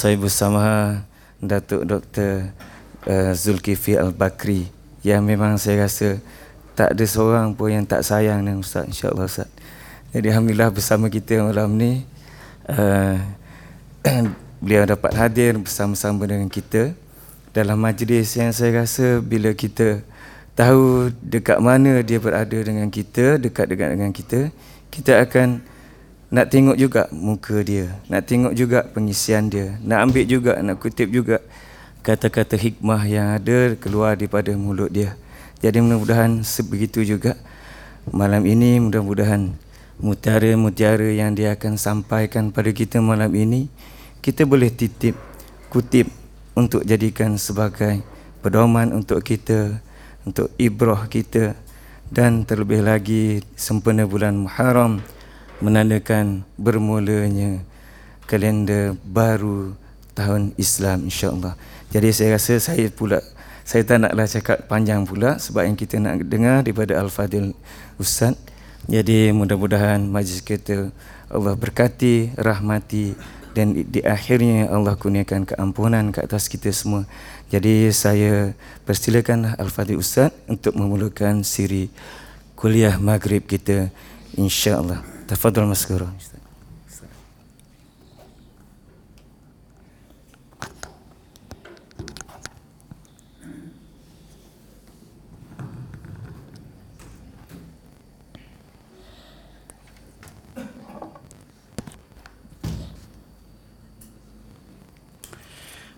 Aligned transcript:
Saya 0.00 0.16
bersama 0.16 0.96
Datuk 1.44 1.84
Dr. 1.84 2.56
Uh, 3.04 3.36
Zulkifli 3.36 4.00
Al-Bakri 4.00 4.72
yang 5.04 5.20
memang 5.20 5.60
saya 5.60 5.84
rasa 5.84 6.16
tak 6.72 6.96
ada 6.96 7.04
seorang 7.04 7.52
pun 7.52 7.68
yang 7.68 7.84
tak 7.84 8.00
sayang 8.00 8.40
dengan 8.40 8.64
Ustaz 8.64 8.88
insya-Allah 8.88 9.28
Ustaz. 9.28 9.52
Jadi 10.16 10.32
alhamdulillah 10.32 10.72
bersama 10.72 11.12
kita 11.12 11.44
malam 11.44 11.76
ni 11.76 12.08
uh, 12.72 13.20
beliau 14.64 14.88
dapat 14.88 15.12
hadir 15.20 15.60
bersama-sama 15.60 16.24
dengan 16.24 16.48
kita 16.48 16.96
dalam 17.52 17.76
majlis 17.76 18.40
yang 18.40 18.56
saya 18.56 18.80
rasa 18.80 19.20
bila 19.20 19.52
kita 19.52 20.00
tahu 20.56 21.12
dekat 21.20 21.60
mana 21.60 22.00
dia 22.00 22.16
berada 22.16 22.56
dengan 22.56 22.88
kita, 22.88 23.36
dekat 23.36 23.68
dekat 23.68 24.00
dengan 24.00 24.16
kita, 24.16 24.48
kita 24.88 25.20
akan 25.28 25.60
nak 26.30 26.46
tengok 26.46 26.78
juga 26.78 27.10
muka 27.10 27.58
dia, 27.66 27.90
nak 28.06 28.22
tengok 28.30 28.54
juga 28.54 28.86
pengisian 28.86 29.50
dia, 29.50 29.74
nak 29.82 30.10
ambil 30.10 30.24
juga, 30.30 30.52
nak 30.62 30.78
kutip 30.78 31.10
juga 31.10 31.42
kata-kata 32.06 32.54
hikmah 32.54 33.02
yang 33.04 33.34
ada 33.34 33.74
keluar 33.76 34.14
daripada 34.14 34.54
mulut 34.54 34.88
dia. 34.88 35.18
Jadi 35.60 35.82
mudah-mudahan 35.84 36.40
sebegitu 36.46 37.04
juga. 37.04 37.36
Malam 38.08 38.48
ini 38.48 38.80
mudah-mudahan 38.80 39.52
mutiara-mutiara 40.00 41.12
yang 41.12 41.36
dia 41.36 41.52
akan 41.52 41.76
sampaikan 41.76 42.48
pada 42.48 42.72
kita 42.72 42.96
malam 43.04 43.28
ini 43.36 43.68
kita 44.24 44.48
boleh 44.48 44.72
titip 44.72 45.12
kutip 45.68 46.08
untuk 46.56 46.80
jadikan 46.88 47.36
sebagai 47.36 48.00
pedoman 48.40 48.96
untuk 48.96 49.20
kita 49.20 49.82
untuk 50.24 50.48
ibrah 50.56 51.04
kita. 51.10 51.58
Dan 52.10 52.42
terlebih 52.42 52.82
lagi 52.82 53.38
sempena 53.54 54.02
bulan 54.02 54.34
Muharram 54.34 54.98
menandakan 55.60 56.44
bermulanya 56.56 57.60
kalender 58.24 58.96
baru 59.04 59.76
tahun 60.16 60.52
Islam 60.56 61.08
insya-Allah. 61.08 61.54
Jadi 61.92 62.08
saya 62.12 62.36
rasa 62.36 62.56
saya 62.60 62.88
pula 62.92 63.20
saya 63.64 63.86
tak 63.86 64.02
naklah 64.02 64.26
cakap 64.26 64.58
panjang 64.66 65.06
pula 65.06 65.38
sebab 65.38 65.62
yang 65.62 65.78
kita 65.78 66.02
nak 66.02 66.26
dengar 66.26 66.66
daripada 66.66 66.98
Al-Fadil 66.98 67.54
Ustaz. 68.02 68.34
Jadi 68.90 69.30
mudah-mudahan 69.30 70.02
majlis 70.02 70.42
kita 70.42 70.90
Allah 71.30 71.54
berkati, 71.54 72.34
rahmati 72.34 73.14
dan 73.54 73.74
di 73.74 74.02
akhirnya 74.02 74.70
Allah 74.70 74.98
kurniakan 74.98 75.46
keampunan 75.46 76.10
ke 76.10 76.18
atas 76.22 76.50
kita 76.50 76.70
semua. 76.74 77.06
Jadi 77.50 77.90
saya 77.94 78.54
persilakan 78.86 79.54
Al-Fadil 79.54 80.02
Ustaz 80.02 80.34
untuk 80.50 80.74
memulakan 80.74 81.46
siri 81.46 81.90
kuliah 82.58 82.98
maghrib 82.98 83.46
kita 83.46 83.90
insya-Allah. 84.34 85.19
تفضل 85.30 85.64
مسكورة. 85.64 86.12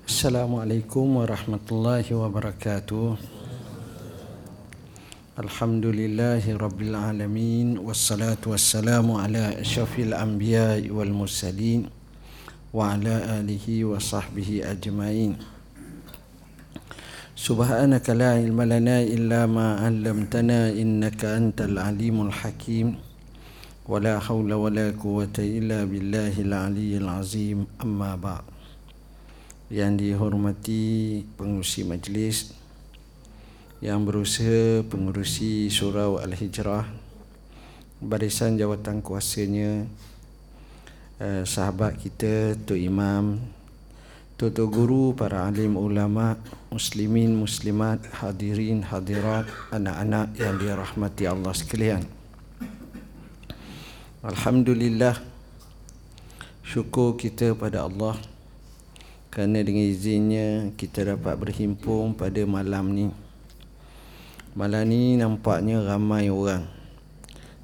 السلام 0.08 0.55
عليكم 0.55 1.17
ورحمة 1.17 1.67
الله 1.72 2.14
وبركاته. 2.14 3.17
alamin 6.95 7.78
wassalatu 7.78 8.52
wassalamu 8.52 9.22
ala 9.22 9.53
asyrafil 9.58 10.14
anbiya'i 10.14 10.89
wal 10.89 11.14
mursalin 11.14 11.89
wa 12.73 12.94
ala 12.94 13.39
alihi 13.39 13.83
wa 13.86 14.02
sahbihi 14.02 14.66
ajmain. 14.66 15.38
Subhanaka 17.38 18.17
la 18.17 18.42
ilma 18.42 18.66
lana 18.66 19.06
illa 19.06 19.45
ma 19.45 19.78
'allamtana 19.78 20.73
innaka 20.73 21.38
antal 21.38 21.77
alimul 21.77 22.33
hakim. 22.33 22.98
ولا 23.88 24.20
حول 24.20 24.54
ولا 24.54 24.92
قوة 24.99 25.32
إلا 25.39 25.88
بالله 25.88 26.36
العلي 26.43 26.99
العظيم 26.99 27.80
أما 27.88 28.20
بعد 28.20 28.45
yang 29.67 29.99
dihormati 29.99 31.23
pengurusi 31.36 31.83
majlis 31.83 32.55
yang 33.83 34.07
berusaha 34.07 34.87
pengurusi 34.87 35.67
surau 35.67 36.23
Al-Hijrah 36.23 36.87
barisan 37.98 38.55
jawatan 38.55 39.03
kuasanya 39.03 39.91
eh, 41.19 41.43
sahabat 41.43 41.98
kita 41.98 42.55
Tok 42.63 42.79
Imam 42.79 43.43
Tok 44.39 44.55
Guru 44.70 45.19
para 45.19 45.51
alim 45.51 45.75
ulama 45.75 46.39
muslimin 46.70 47.35
muslimat 47.35 47.98
hadirin 48.23 48.87
hadirat 48.87 49.51
anak-anak 49.75 50.31
yang 50.39 50.63
dirahmati 50.63 51.27
Allah 51.27 51.51
sekalian. 51.51 52.07
Alhamdulillah 54.23 55.19
syukur 56.63 57.19
kita 57.19 57.59
pada 57.59 57.83
Allah 57.83 58.14
kerana 59.35 59.59
dengan 59.59 59.91
izinnya 59.91 60.70
kita 60.79 61.19
dapat 61.19 61.35
berhimpun 61.35 62.14
pada 62.14 62.47
malam 62.47 62.87
ni 62.95 63.07
Malam 64.52 64.85
ni 64.85 65.17
nampaknya 65.17 65.80
ramai 65.80 66.29
orang. 66.29 66.68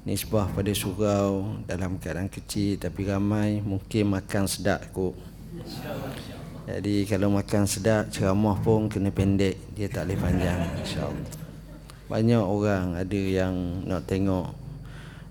Nisbah 0.09 0.49
pada 0.49 0.73
surau 0.73 1.61
dalam 1.69 2.01
keadaan 2.01 2.33
kecil 2.33 2.81
Tapi 2.81 3.05
ramai 3.05 3.61
mungkin 3.61 4.15
makan 4.15 4.49
sedap 4.49 4.89
kot 4.89 5.13
Jadi 6.65 7.05
kalau 7.05 7.29
makan 7.29 7.69
sedap 7.69 8.09
ceramah 8.09 8.57
pun 8.57 8.89
kena 8.89 9.13
pendek 9.13 9.59
Dia 9.77 9.85
tak 9.85 10.09
boleh 10.09 10.17
panjang 10.17 10.65
insyaAllah. 10.81 11.29
Banyak 12.09 12.41
orang 12.41 12.97
ada 12.97 13.21
yang 13.21 13.85
nak 13.85 14.09
tengok 14.09 14.49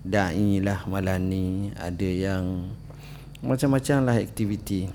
Da'i 0.07 0.63
lah 0.63 0.87
malam 0.87 1.27
ni 1.27 1.75
Ada 1.75 2.07
yang 2.07 2.71
macam-macam 3.43 3.97
lah 4.07 4.15
aktiviti. 4.15 4.87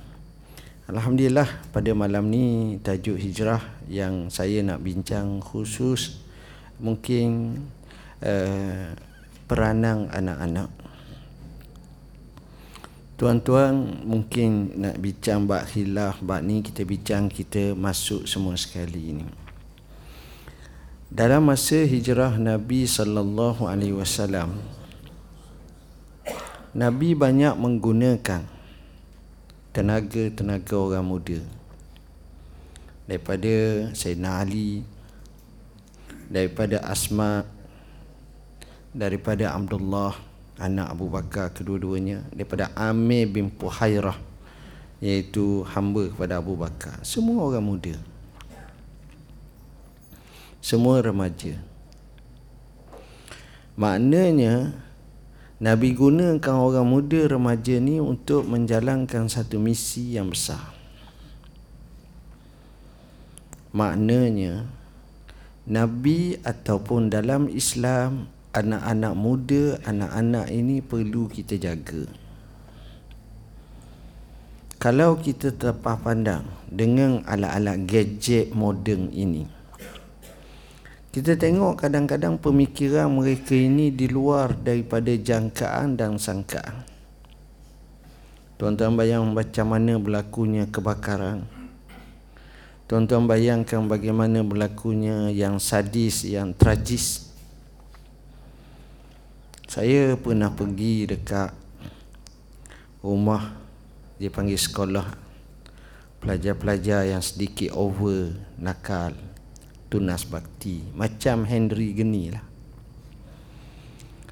Alhamdulillah 0.88 1.48
pada 1.76 1.92
malam 1.92 2.32
ni 2.32 2.76
tajuk 2.80 3.20
hijrah 3.20 3.60
yang 3.84 4.32
saya 4.32 4.64
nak 4.64 4.80
bincang 4.80 5.44
khusus 5.44 6.23
mungkin 6.84 7.58
uh, 8.20 8.92
peranang 9.48 10.12
anak-anak. 10.12 10.68
Tuan-tuan 13.16 14.04
mungkin 14.04 14.76
nak 14.76 15.00
bincang 15.00 15.48
bab 15.48 15.64
khilaf 15.64 16.20
bab 16.20 16.44
ni 16.44 16.60
kita 16.60 16.84
bincang 16.84 17.32
kita 17.32 17.72
masuk 17.72 18.28
semua 18.28 18.52
sekali 18.60 19.16
ini. 19.16 19.26
Dalam 21.08 21.46
masa 21.46 21.86
hijrah 21.86 22.36
Nabi 22.36 22.90
sallallahu 22.90 23.70
alaihi 23.70 23.94
wasallam 23.94 24.58
Nabi 26.74 27.14
banyak 27.14 27.54
menggunakan 27.54 28.42
tenaga-tenaga 29.70 30.74
orang 30.74 31.06
muda 31.06 31.38
daripada 33.06 33.86
Sayyidina 33.94 34.42
Ali 34.42 34.82
daripada 36.34 36.82
Asma 36.82 37.46
daripada 38.90 39.54
Abdullah 39.54 40.18
anak 40.58 40.90
Abu 40.90 41.06
Bakar 41.06 41.54
kedua-duanya 41.54 42.26
daripada 42.34 42.74
Amir 42.74 43.30
bin 43.30 43.54
Puhairah 43.54 44.18
iaitu 44.98 45.62
hamba 45.70 46.10
kepada 46.10 46.42
Abu 46.42 46.58
Bakar. 46.58 46.98
Semua 47.06 47.46
orang 47.46 47.62
muda. 47.62 47.94
Semua 50.58 50.98
remaja. 51.04 51.54
Maknanya 53.78 54.74
Nabi 55.62 55.94
gunakan 55.94 56.56
orang 56.56 56.86
muda 56.88 57.30
remaja 57.30 57.78
ni 57.78 58.02
untuk 58.02 58.46
menjalankan 58.48 59.30
satu 59.30 59.60
misi 59.60 60.18
yang 60.18 60.30
besar. 60.30 60.72
Maknanya 63.74 64.64
Nabi 65.64 66.36
ataupun 66.44 67.08
dalam 67.08 67.48
Islam 67.48 68.28
anak-anak 68.52 69.14
muda, 69.16 69.80
anak-anak 69.88 70.52
ini 70.52 70.84
perlu 70.84 71.24
kita 71.24 71.56
jaga. 71.56 72.04
Kalau 74.76 75.16
kita 75.16 75.56
terpah 75.56 75.96
pandang 75.96 76.44
dengan 76.68 77.24
alat-alat 77.24 77.88
gadget 77.88 78.52
moden 78.52 79.08
ini, 79.16 79.48
kita 81.16 81.32
tengok 81.40 81.80
kadang-kadang 81.80 82.36
pemikiran 82.36 83.08
mereka 83.08 83.56
ini 83.56 83.88
di 83.88 84.04
luar 84.04 84.52
daripada 84.60 85.16
jangkaan 85.16 85.96
dan 85.96 86.20
sangkaan. 86.20 86.84
Tuan-tuan 88.60 89.00
bayang 89.00 89.32
macam 89.32 89.72
mana 89.72 89.96
berlakunya 89.96 90.68
kebakaran. 90.68 91.53
Tuan-tuan 92.84 93.24
bayangkan 93.24 93.88
bagaimana 93.88 94.44
berlakunya 94.44 95.32
yang 95.32 95.56
sadis, 95.56 96.28
yang 96.28 96.52
tragis. 96.52 97.32
Saya 99.64 100.20
pernah 100.20 100.52
pergi 100.52 101.08
dekat 101.08 101.56
rumah 103.00 103.56
dia 104.20 104.28
panggil 104.28 104.60
sekolah. 104.60 105.16
Pelajar-pelajar 106.20 107.08
yang 107.08 107.24
sedikit 107.24 107.72
over 107.72 108.36
nakal 108.60 109.16
tunas 109.88 110.24
bakti 110.28 110.84
macam 110.92 111.48
Henry 111.48 111.92
Geni 111.96 112.32
lah. 112.32 112.44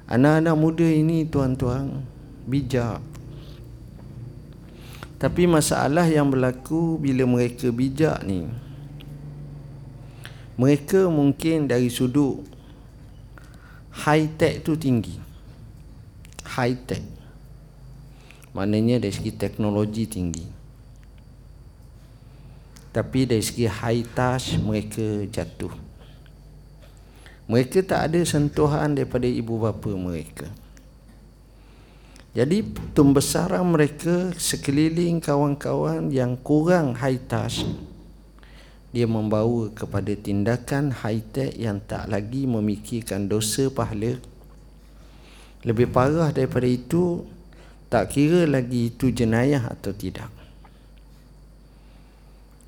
Anak-anak 0.09 0.55
muda 0.57 0.85
ini 0.85 1.25
tuan-tuan 1.25 2.05
bijak 2.45 3.01
tapi 5.23 5.47
masalah 5.47 6.03
yang 6.03 6.27
berlaku 6.27 6.99
bila 6.99 7.23
mereka 7.23 7.71
bijak 7.71 8.19
ni. 8.27 8.43
Mereka 10.59 11.07
mungkin 11.07 11.71
dari 11.71 11.87
sudut 11.87 12.43
high 14.03 14.27
tech 14.35 14.67
tu 14.67 14.75
tinggi. 14.75 15.15
High 16.43 16.75
tech. 16.83 16.99
Maknanya 18.51 18.99
dari 18.99 19.15
segi 19.15 19.31
teknologi 19.31 20.11
tinggi. 20.11 20.43
Tapi 22.91 23.23
dari 23.23 23.39
segi 23.39 23.63
high 23.63 24.03
touch 24.11 24.59
mereka 24.59 25.23
jatuh. 25.31 25.71
Mereka 27.47 27.79
tak 27.87 28.11
ada 28.11 28.19
sentuhan 28.27 28.91
daripada 28.91 29.23
ibu 29.23 29.55
bapa 29.55 29.87
mereka 29.95 30.51
jadi 32.33 32.65
pembesaran 32.97 33.65
mereka 33.65 34.33
sekeliling 34.37 35.21
kawan-kawan 35.21 36.09
yang 36.09 36.33
kurang 36.41 36.97
high 36.97 37.21
touch 37.29 37.61
dia 38.93 39.09
membawa 39.09 39.73
kepada 39.73 40.13
tindakan 40.13 40.93
high-tech 40.93 41.57
yang 41.57 41.81
tak 41.81 42.05
lagi 42.13 42.45
memikirkan 42.45 43.25
dosa 43.25 43.65
pahala. 43.73 44.21
Lebih 45.65 45.89
parah 45.89 46.29
daripada 46.29 46.69
itu 46.69 47.25
tak 47.89 48.13
kira 48.13 48.45
lagi 48.45 48.93
itu 48.93 49.09
jenayah 49.09 49.65
atau 49.65 49.97
tidak. 49.97 50.29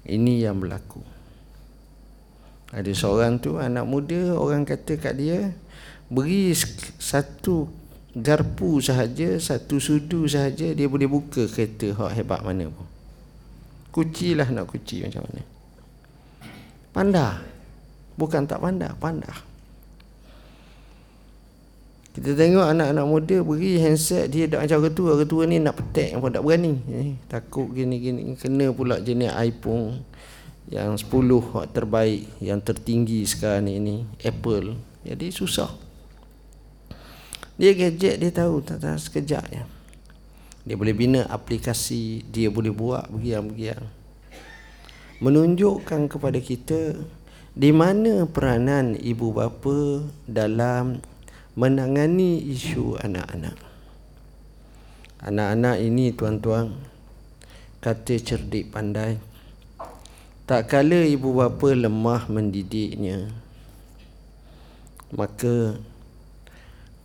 Ini 0.10 0.50
yang 0.50 0.58
berlaku. 0.58 1.06
Ada 2.74 2.90
seorang 2.90 3.38
tu 3.38 3.62
anak 3.62 3.86
muda 3.86 4.34
orang 4.34 4.66
kata 4.66 4.98
kat 4.98 5.14
dia 5.22 5.54
beri 6.10 6.58
satu 6.98 7.70
garpu 8.16 8.80
sahaja 8.80 9.36
satu 9.36 9.76
sudu 9.78 10.24
sahaja 10.24 10.72
dia 10.72 10.88
boleh 10.88 11.06
buka 11.06 11.52
kereta 11.52 11.92
hak 11.92 12.12
hebat 12.16 12.42
mana 12.42 12.72
pun. 12.72 12.88
Kuci 13.92 14.40
lah 14.40 14.48
nak 14.52 14.72
kuci 14.72 15.04
macam 15.04 15.24
mana. 15.28 15.44
Pandai 16.96 17.36
Bukan 18.16 18.48
tak 18.48 18.64
pandai 18.64 18.92
Pandai 18.96 19.56
kita 22.16 22.32
tengok 22.32 22.64
anak-anak 22.72 23.06
muda 23.12 23.38
beri 23.44 23.76
handset 23.76 24.32
dia 24.32 24.48
dah 24.48 24.64
macam 24.64 24.88
ketua 24.88 25.20
ketua 25.20 25.44
ni 25.52 25.60
nak 25.60 25.76
petek 25.76 26.16
pun 26.16 26.32
tak 26.32 26.48
berani. 26.48 26.80
Eh, 26.88 27.20
takut 27.28 27.68
gini-gini 27.76 28.40
kena 28.40 28.72
pula 28.72 29.04
jenis 29.04 29.36
iPhone 29.36 30.00
yang 30.72 30.96
10 30.96 31.12
terbaik 31.76 32.24
yang 32.40 32.64
tertinggi 32.64 33.28
sekarang 33.28 33.68
ni, 33.68 33.84
ni 33.84 33.96
Apple. 34.24 34.80
Jadi 35.04 35.28
susah 35.28 35.68
dia 37.56 37.72
gadget 37.72 38.20
dia 38.20 38.32
tahu 38.32 38.60
tak 38.60 38.84
tahu 38.84 38.98
sekejap 39.00 39.44
ya. 39.52 39.64
dia 40.68 40.76
boleh 40.76 40.96
bina 40.96 41.24
aplikasi 41.28 42.24
dia 42.28 42.52
boleh 42.52 42.72
buat 42.72 43.08
begiang-begiang 43.12 43.84
menunjukkan 45.24 46.12
kepada 46.12 46.40
kita 46.44 47.00
di 47.56 47.72
mana 47.72 48.28
peranan 48.28 49.00
ibu 49.00 49.32
bapa 49.32 50.04
dalam 50.28 51.00
menangani 51.56 52.44
isu 52.52 53.00
anak-anak. 53.00 53.56
Anak-anak 55.24 55.80
ini 55.80 56.12
tuan-tuan 56.12 56.76
kata 57.86 58.18
cerdik 58.18 58.74
pandai 58.74 59.22
tak 60.50 60.74
kala 60.74 61.06
ibu 61.06 61.38
bapa 61.38 61.70
lemah 61.78 62.26
mendidiknya 62.34 63.30
maka 65.14 65.78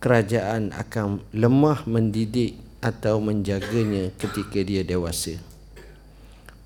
kerajaan 0.01 0.73
akan 0.73 1.21
lemah 1.29 1.85
mendidik 1.85 2.57
atau 2.81 3.21
menjaganya 3.21 4.09
ketika 4.17 4.57
dia 4.65 4.81
dewasa. 4.81 5.37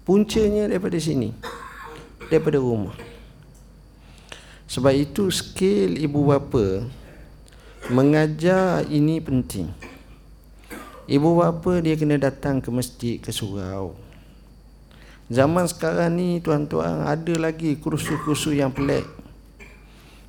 Puncanya 0.07 0.71
daripada 0.71 0.95
sini 0.95 1.35
Daripada 2.31 2.57
rumah. 2.57 2.95
Sebab 4.71 4.95
itu 4.95 5.29
skill 5.29 5.99
ibu 5.99 6.25
bapa 6.25 6.87
Mengajar 7.91 8.81
ini 8.89 9.21
penting. 9.21 9.69
Ibu 11.05 11.37
bapa 11.37 11.83
dia 11.85 11.93
kena 11.93 12.17
datang 12.17 12.57
ke 12.57 12.73
masjid 12.73 13.21
ke 13.21 13.29
surau. 13.29 13.93
Zaman 15.29 15.69
sekarang 15.69 16.17
ni 16.17 16.41
tuan-tuan 16.41 17.05
ada 17.05 17.35
lagi 17.37 17.77
kursus-kursus 17.77 18.57
yang 18.57 18.73
pelik 18.73 19.05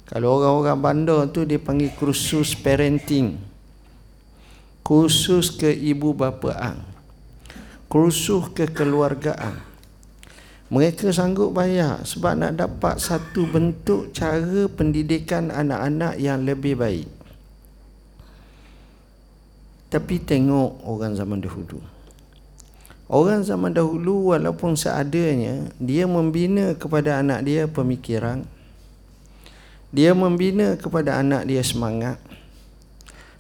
Kalau 0.07 0.39
orang-orang 0.39 0.79
bandar 0.79 1.21
tu 1.35 1.43
dia 1.43 1.59
panggil 1.59 1.91
kursus 1.99 2.55
parenting. 2.55 3.39
Kursus 4.87 5.51
ke 5.51 5.71
ibu 5.71 6.15
bapaan 6.15 6.97
kursus 7.87 8.51
kekeluargaan 8.51 9.63
mereka 10.67 11.15
sanggup 11.15 11.55
bayar 11.55 12.03
sebab 12.03 12.35
nak 12.35 12.59
dapat 12.59 12.99
satu 12.99 13.47
bentuk 13.47 14.11
cara 14.11 14.67
pendidikan 14.67 15.55
anak-anak 15.55 16.19
yang 16.19 16.43
lebih 16.43 16.75
baik. 16.75 17.07
Tapi 19.87 20.19
tengok 20.19 20.83
orang 20.83 21.15
zaman 21.15 21.39
dahulu. 21.39 21.79
Orang 23.07 23.47
zaman 23.47 23.71
dahulu 23.71 24.35
walaupun 24.35 24.75
seadanya 24.75 25.71
dia 25.79 26.11
membina 26.11 26.75
kepada 26.75 27.23
anak 27.23 27.47
dia 27.47 27.71
pemikiran 27.71 28.43
dia 29.95 30.15
membina 30.15 30.75
kepada 30.75 31.19
anak 31.23 31.47
dia 31.47 31.63
semangat 31.63 32.19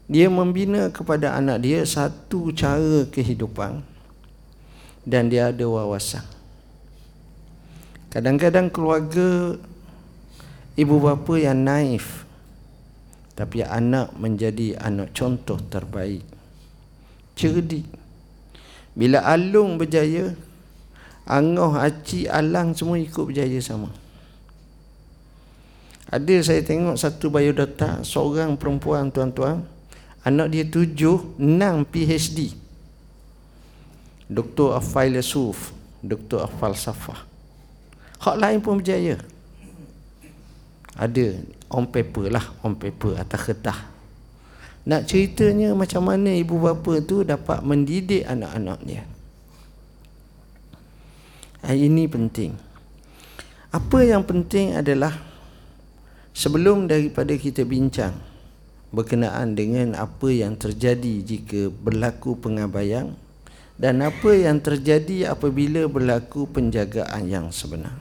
dia 0.06 0.31
membina 0.31 0.87
kepada 0.94 1.34
anak 1.34 1.66
dia 1.66 1.82
satu 1.82 2.54
cara 2.54 3.10
kehidupan 3.10 3.82
dan 5.02 5.31
dia 5.31 5.50
ada 5.50 5.66
wawasan. 5.66 6.22
Kadang-kadang 8.10 8.70
keluarga 8.70 9.58
ibu 10.78 10.96
bapa 11.02 11.34
yang 11.38 11.58
naif 11.66 12.22
tapi 13.34 13.66
anak 13.66 14.14
menjadi 14.14 14.78
anak 14.78 15.10
contoh 15.10 15.58
terbaik. 15.58 16.22
Cerdik. 17.37 17.84
Bila 18.96 19.20
Alung 19.28 19.76
berjaya, 19.76 20.32
Angoh, 21.28 21.76
Aci, 21.76 22.25
Alang 22.25 22.72
semua 22.72 22.96
ikut 22.96 23.28
berjaya 23.28 23.61
sama. 23.61 23.92
Ada 26.16 26.49
saya 26.49 26.64
tengok 26.64 26.96
satu 26.96 27.28
biodata 27.28 28.00
seorang 28.00 28.56
perempuan 28.56 29.12
tuan-tuan, 29.12 29.68
anak 30.25 30.49
dia 30.49 30.64
tujuh, 30.64 31.37
enam 31.37 31.85
PhD. 31.85 32.56
Doktor 34.26 34.75
Afailasuf 34.75 35.70
Doktor 36.02 36.42
Afalsafah 36.50 37.23
Hak 38.18 38.37
lain 38.42 38.58
pun 38.58 38.82
berjaya. 38.82 39.23
Ada 40.99 41.38
on 41.70 41.87
paper 41.87 42.35
lah 42.35 42.42
On 42.66 42.75
paper 42.75 43.23
atas 43.23 43.40
kertas. 43.46 43.78
Nak 44.82 45.06
ceritanya 45.06 45.78
macam 45.78 46.11
mana 46.11 46.35
ibu 46.35 46.58
bapa 46.58 46.99
tu 47.06 47.23
Dapat 47.23 47.62
mendidik 47.62 48.26
anak-anaknya 48.26 49.06
Ini 51.70 52.04
penting. 52.11 52.50
Apa 53.70 53.99
yang 54.02 54.26
penting 54.26 54.75
adalah 54.75 55.36
Sebelum 56.37 56.85
daripada 56.85 57.33
kita 57.33 57.64
bincang 57.64 58.12
Berkenaan 58.93 59.57
dengan 59.57 59.97
apa 59.97 60.28
yang 60.28 60.52
terjadi 60.52 61.25
Jika 61.25 61.73
berlaku 61.73 62.37
pengabaian 62.37 63.16
dan 63.76 64.00
apa 64.00 64.33
yang 64.33 64.57
terjadi 64.57 65.37
apabila 65.37 65.85
berlaku 65.85 66.49
penjagaan 66.49 67.28
yang 67.28 67.47
sebenar. 67.52 67.93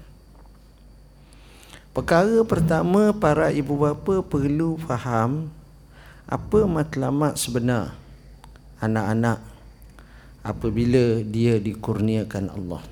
Perkara 1.92 2.44
pertama 2.48 3.12
para 3.16 3.52
ibu 3.52 3.76
bapa 3.76 4.24
perlu 4.24 4.80
faham 4.84 5.52
apa 6.28 6.60
matlamat 6.68 7.40
sebenar 7.40 7.96
anak-anak 8.84 9.40
apabila 10.44 11.24
dia 11.24 11.60
dikurniakan 11.60 12.52
Allah. 12.52 12.84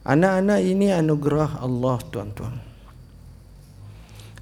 Anak-anak 0.00 0.60
ini 0.64 0.88
anugerah 0.96 1.60
Allah 1.60 1.96
tuan-tuan. 2.08 2.69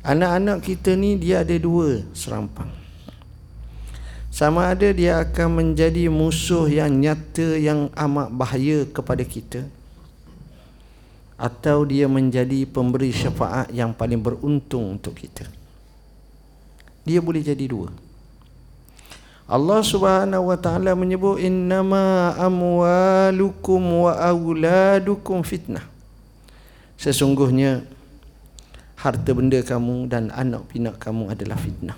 Anak-anak 0.06 0.62
kita 0.62 0.94
ni 0.94 1.18
dia 1.18 1.42
ada 1.42 1.56
dua 1.58 2.06
serampang. 2.14 2.70
Sama 4.28 4.70
ada 4.70 4.86
dia 4.94 5.18
akan 5.18 5.48
menjadi 5.50 6.06
musuh 6.06 6.70
yang 6.70 6.94
nyata 6.94 7.58
yang 7.58 7.90
amat 7.96 8.28
bahaya 8.30 8.86
kepada 8.86 9.26
kita 9.26 9.66
atau 11.38 11.86
dia 11.86 12.10
menjadi 12.10 12.66
pemberi 12.66 13.14
syafaat 13.14 13.70
yang 13.74 13.94
paling 13.94 14.18
beruntung 14.18 14.98
untuk 14.98 15.18
kita. 15.18 15.46
Dia 17.06 17.22
boleh 17.22 17.42
jadi 17.42 17.64
dua. 17.66 17.90
Allah 19.48 19.80
Subhanahu 19.80 20.52
wa 20.52 20.58
taala 20.60 20.92
menyebut 20.92 21.40
innama 21.40 22.36
amwalukum 22.36 23.80
wa 24.04 24.12
auladukum 24.12 25.40
fitnah. 25.40 25.88
Sesungguhnya 27.00 27.80
harta 28.98 29.30
benda 29.30 29.62
kamu 29.62 30.10
dan 30.10 30.34
anak 30.34 30.66
pinak 30.74 30.98
kamu 30.98 31.30
adalah 31.30 31.54
fitnah. 31.54 31.94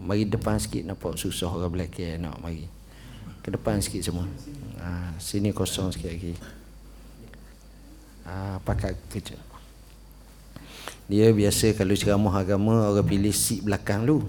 Mari 0.00 0.24
depan 0.24 0.56
sikit 0.56 0.80
nampak 0.88 1.20
susah 1.20 1.52
orang 1.52 1.76
belakang 1.76 2.24
nak 2.24 2.40
mari. 2.40 2.64
Ke 3.44 3.52
depan 3.52 3.84
sikit 3.84 4.00
semua. 4.00 4.24
Ha, 4.80 5.12
sini 5.20 5.52
kosong 5.52 5.92
sikit 5.92 6.08
lagi. 6.08 6.32
Ha, 8.24 8.56
pakai 8.64 8.96
kerja. 9.12 9.36
Dia 11.04 11.28
biasa 11.36 11.76
kalau 11.76 11.92
ceramah 11.92 12.32
agama 12.32 12.88
orang 12.88 13.04
pilih 13.04 13.36
seat 13.36 13.60
belakang 13.60 14.08
dulu. 14.08 14.24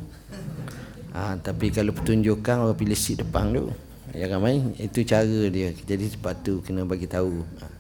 Ha, 1.16 1.40
tapi 1.40 1.72
kalau 1.72 1.96
pertunjukan 1.96 2.68
orang 2.68 2.76
pilih 2.76 3.00
seat 3.00 3.24
depan 3.24 3.56
tu. 3.56 3.72
Ya 4.12 4.28
ramai 4.28 4.60
itu 4.76 5.08
cara 5.08 5.48
dia. 5.48 5.72
Jadi 5.72 6.12
sebab 6.20 6.36
tu 6.44 6.60
kena 6.60 6.84
bagi 6.84 7.08
tahu. 7.08 7.48
Ha, 7.64 7.72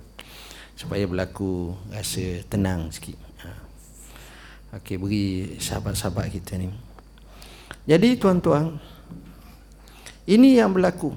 supaya 0.79 1.03
berlaku 1.03 1.75
rasa 1.91 2.39
tenang 2.47 2.87
sikit. 2.95 3.24
Okey 4.75 4.99
beri 4.99 5.55
sahabat-sahabat 5.55 6.35
kita 6.35 6.59
ni. 6.59 6.67
Jadi 7.87 8.19
tuan-tuan 8.19 8.75
ini 10.27 10.59
yang 10.59 10.75
berlaku. 10.75 11.15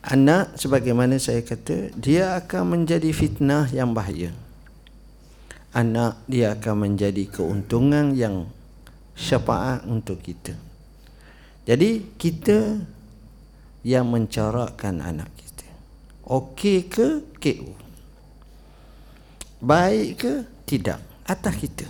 Anak 0.00 0.56
sebagaimana 0.56 1.20
saya 1.20 1.44
kata 1.44 1.92
dia 1.98 2.38
akan 2.40 2.80
menjadi 2.80 3.12
fitnah 3.12 3.68
yang 3.68 3.92
bahaya. 3.92 4.32
Anak 5.76 6.16
dia 6.24 6.56
akan 6.56 6.88
menjadi 6.88 7.28
keuntungan 7.28 8.16
yang 8.16 8.48
syafaat 9.12 9.84
untuk 9.84 10.24
kita. 10.24 10.56
Jadi 11.68 12.16
kita 12.16 12.80
yang 13.84 14.08
mencorakkan 14.08 15.04
anak 15.04 15.28
kita. 15.36 15.68
Okey 16.24 16.88
ke 16.88 17.20
KO? 17.36 17.70
Baik 19.60 20.08
ke 20.16 20.32
tidak? 20.64 21.05
Atas 21.26 21.58
kita. 21.58 21.86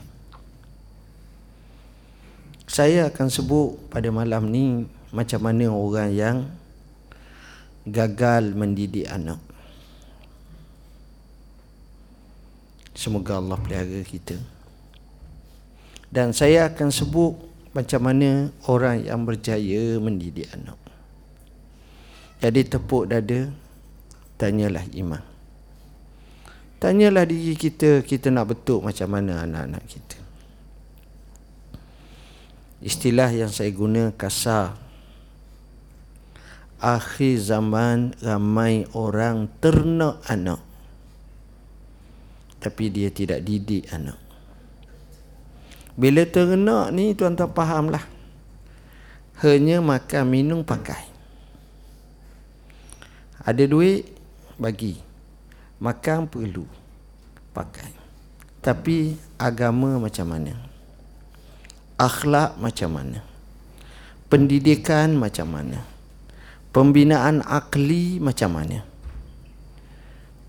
Saya 2.64 3.12
akan 3.12 3.28
sebut 3.28 3.76
pada 3.92 4.08
malam 4.08 4.48
ni 4.48 4.88
macam 5.12 5.40
mana 5.44 5.68
orang 5.68 6.10
yang 6.12 6.36
gagal 7.86 8.56
mendidik 8.56 9.06
anak. 9.06 9.38
Semoga 12.96 13.38
Allah 13.38 13.60
pelihara 13.60 14.00
kita. 14.02 14.40
Dan 16.08 16.32
saya 16.32 16.72
akan 16.72 16.88
sebut 16.88 17.36
macam 17.76 18.08
mana 18.08 18.48
orang 18.64 19.04
yang 19.04 19.20
berjaya 19.28 20.00
mendidik 20.00 20.48
anak. 20.56 20.80
Jadi 22.40 22.60
tepuk 22.64 23.04
dada, 23.12 23.52
tanyalah 24.40 24.84
iman. 24.96 25.35
Tanyalah 26.76 27.24
diri 27.24 27.56
kita, 27.56 28.04
kita 28.04 28.28
nak 28.28 28.52
betul 28.52 28.84
macam 28.84 29.08
mana 29.08 29.40
anak-anak 29.48 29.84
kita. 29.88 30.18
Istilah 32.84 33.32
yang 33.32 33.48
saya 33.48 33.72
guna 33.72 34.12
kasar. 34.12 34.76
Akhir 36.76 37.40
zaman 37.40 38.12
ramai 38.20 38.84
orang 38.92 39.48
ternak 39.64 40.20
anak. 40.28 40.60
Tapi 42.60 42.84
dia 42.92 43.08
tidak 43.08 43.40
didik 43.40 43.88
anak. 43.88 44.20
Bila 45.96 46.28
ternak 46.28 46.92
ni 46.92 47.16
tuan-tuan 47.16 47.56
fahamlah. 47.56 48.04
Hanya 49.40 49.80
makan, 49.80 50.24
minum, 50.28 50.60
pakai. 50.60 51.08
Ada 53.40 53.64
duit, 53.64 54.04
bagi. 54.60 55.05
Makan 55.76 56.28
perlu. 56.28 56.64
Pakai. 57.52 57.92
Tapi 58.64 59.16
agama 59.36 60.00
macam 60.00 60.26
mana? 60.32 60.56
Akhlak 61.96 62.56
macam 62.58 62.90
mana? 62.96 63.20
Pendidikan 64.26 65.14
macam 65.14 65.52
mana? 65.52 65.86
Pembinaan 66.74 67.40
akli 67.46 68.18
macam 68.20 68.58
mana? 68.58 68.84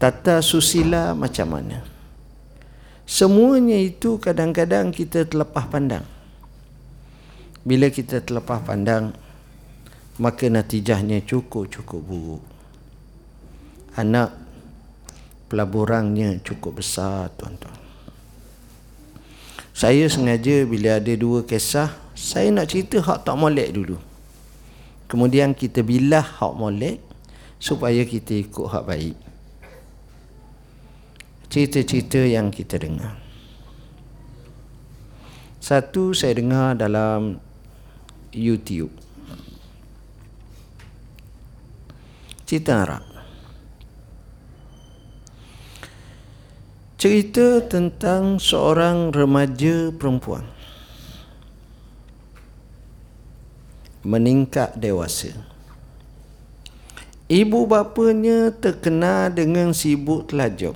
Tata 0.01 0.43
susila 0.43 1.13
macam 1.13 1.55
mana? 1.55 1.86
Semuanya 3.07 3.79
itu 3.79 4.19
kadang-kadang 4.19 4.91
kita 4.91 5.24
terlepas 5.24 5.63
pandang. 5.72 6.03
Bila 7.63 7.88
kita 7.88 8.19
terlepas 8.19 8.60
pandang, 8.63 9.15
maka 10.19 10.50
natijahnya 10.50 11.24
cukup-cukup 11.24 12.01
buruk. 12.03 12.43
Anak 13.96 14.47
pelaburannya 15.48 16.44
cukup 16.44 16.84
besar, 16.84 17.32
tuan-tuan. 17.39 17.75
Saya 19.72 20.10
sengaja 20.10 20.66
bila 20.66 20.98
ada 20.98 21.13
dua 21.13 21.46
kisah, 21.46 21.94
saya 22.18 22.50
nak 22.50 22.70
cerita 22.70 23.01
hak 23.01 23.24
tak 23.24 23.38
molek 23.38 23.72
dulu. 23.74 23.98
Kemudian 25.08 25.56
kita 25.56 25.82
bilah 25.86 26.24
hak 26.24 26.54
molek 26.58 27.00
supaya 27.58 28.04
kita 28.04 28.38
ikut 28.44 28.68
hak 28.68 28.84
baik 28.86 29.18
cerita-cerita 31.48 32.22
yang 32.27 32.51
kita 32.51 32.75
dengar. 32.77 33.18
Satu 35.58 36.13
saya 36.13 36.38
dengar 36.38 36.77
dalam 36.77 37.42
YouTube. 38.30 38.94
Cerita 42.48 42.86
Arab. 42.88 43.17
Cerita 46.98 47.62
tentang 47.62 48.42
seorang 48.42 49.13
remaja 49.13 49.94
perempuan. 49.94 50.42
Meningkat 54.01 54.74
dewasa. 54.82 55.30
Ibu 57.30 57.70
bapanya 57.70 58.50
terkenal 58.50 59.30
dengan 59.30 59.77
sibuk 59.77 60.25
telajok. 60.34 60.74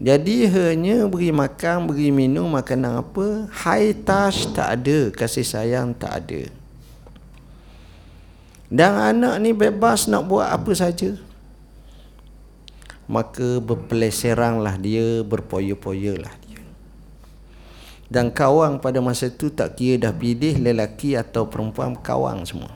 Jadi 0.00 0.48
hanya 0.48 1.04
beri 1.04 1.28
makan, 1.28 1.84
beri 1.84 2.08
minum, 2.08 2.48
makanan 2.56 3.04
apa, 3.04 3.44
high 3.60 3.92
touch 3.92 4.56
tak 4.56 4.80
ada, 4.80 5.12
kasih 5.12 5.44
sayang 5.44 5.92
tak 5.92 6.24
ada. 6.24 6.48
Dan 8.72 8.96
anak 8.96 9.36
ni 9.44 9.52
bebas 9.52 10.08
nak 10.08 10.24
buat 10.24 10.48
apa 10.48 10.72
saja. 10.72 11.28
Maka 13.10 13.58
berpeleseranglah 13.58 14.78
dia, 14.78 15.26
berpoya-poyalah 15.26 16.30
dia. 16.46 16.62
Dan 18.06 18.30
kawang 18.30 18.78
pada 18.78 19.02
masa 19.02 19.26
tu 19.34 19.50
tak 19.50 19.74
kira 19.74 20.06
dah 20.06 20.14
pilih 20.14 20.62
lelaki 20.62 21.18
atau 21.18 21.50
perempuan, 21.50 21.98
kawang 21.98 22.46
semua. 22.46 22.70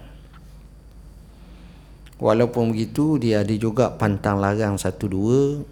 Walaupun 2.19 2.75
begitu, 2.75 3.23
dia 3.23 3.47
ada 3.47 3.55
juga 3.55 3.95
pantang 3.95 4.43
larang 4.43 4.75
satu 4.75 5.07
dua, 5.07 5.63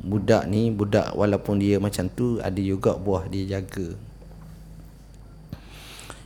budak 0.00 0.48
ni 0.48 0.72
budak 0.72 1.12
walaupun 1.12 1.60
dia 1.60 1.76
macam 1.76 2.08
tu 2.08 2.40
ada 2.40 2.56
juga 2.56 2.96
buah 2.96 3.28
dia 3.28 3.60
jaga 3.60 3.92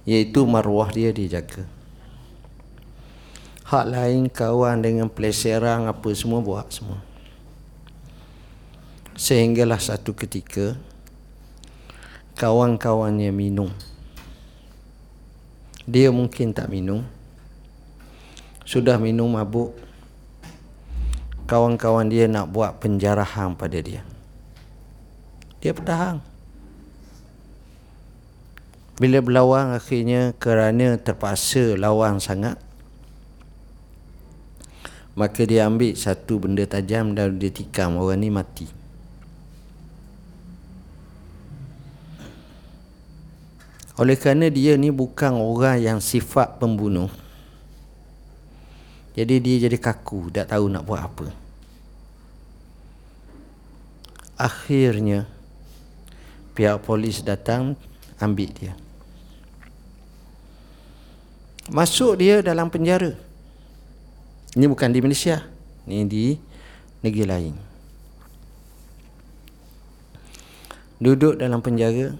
iaitu 0.06 0.46
maruah 0.46 0.94
dia 0.94 1.10
dia 1.10 1.40
jaga 1.40 1.66
hak 3.66 3.86
lain 3.90 4.30
kawan 4.30 4.78
dengan 4.78 5.10
peleserang 5.10 5.90
apa 5.90 6.06
semua 6.14 6.38
buat 6.38 6.70
semua 6.70 7.02
sehinggalah 9.14 9.78
satu 9.78 10.14
ketika 10.14 10.74
kawan-kawannya 12.34 13.30
minum 13.30 13.70
dia 15.86 16.10
mungkin 16.10 16.50
tak 16.50 16.70
minum 16.70 17.06
sudah 18.64 18.96
minum 18.96 19.28
mabuk 19.30 19.76
kawan-kawan 21.44 22.08
dia 22.08 22.24
nak 22.24 22.48
buat 22.48 22.80
penjarahan 22.80 23.52
pada 23.52 23.78
dia. 23.84 24.00
Dia 25.60 25.76
bertahan. 25.76 26.20
Bila 28.94 29.18
berlawan 29.20 29.74
akhirnya 29.74 30.32
kerana 30.38 30.96
terpaksa 30.96 31.74
lawan 31.74 32.22
sangat 32.22 32.56
maka 35.14 35.46
dia 35.46 35.66
ambil 35.66 35.94
satu 35.94 36.42
benda 36.42 36.66
tajam 36.66 37.14
dan 37.14 37.38
dia 37.38 37.50
tikam 37.50 37.98
orang 37.98 38.22
ni 38.22 38.30
mati. 38.30 38.66
Oleh 43.94 44.18
kerana 44.18 44.50
dia 44.50 44.74
ni 44.74 44.90
bukan 44.90 45.38
orang 45.38 45.78
yang 45.78 45.98
sifat 46.02 46.58
pembunuh 46.58 47.10
jadi 49.14 49.38
dia 49.38 49.70
jadi 49.70 49.78
kaku, 49.78 50.34
tak 50.34 50.50
tahu 50.50 50.66
nak 50.66 50.82
buat 50.82 50.98
apa. 50.98 51.30
Akhirnya 54.34 55.30
pihak 56.58 56.82
polis 56.82 57.22
datang 57.22 57.78
ambil 58.18 58.50
dia. 58.50 58.74
masuk 61.72 62.20
dia 62.20 62.44
dalam 62.44 62.68
penjara 62.68 63.16
ini 64.52 64.68
bukan 64.68 64.92
di 64.92 65.00
Malaysia 65.00 65.40
ini 65.88 66.04
di 66.04 66.24
negeri 67.00 67.24
lain 67.24 67.54
duduk 71.00 71.40
dalam 71.40 71.64
penjara 71.64 72.12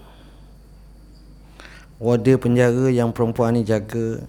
warder 1.95 2.35
penjara 2.35 2.91
yang 2.91 3.15
perempuan 3.15 3.55
ni 3.55 3.63
jaga 3.63 4.23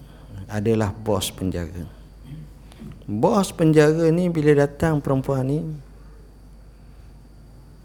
adalah 0.47 0.95
bos 0.95 1.31
penjara. 1.35 1.87
Bos 3.07 3.51
penjara 3.55 4.11
ni 4.11 4.31
bila 4.31 4.67
datang 4.67 5.03
perempuan 5.03 5.47
ni 5.47 5.59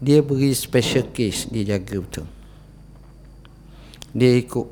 dia 0.02 0.18
beri 0.18 0.50
special 0.54 1.10
case 1.10 1.46
dia 1.50 1.78
jaga 1.78 1.98
betul. 1.98 2.26
Dia 4.14 4.38
ikut 4.38 4.66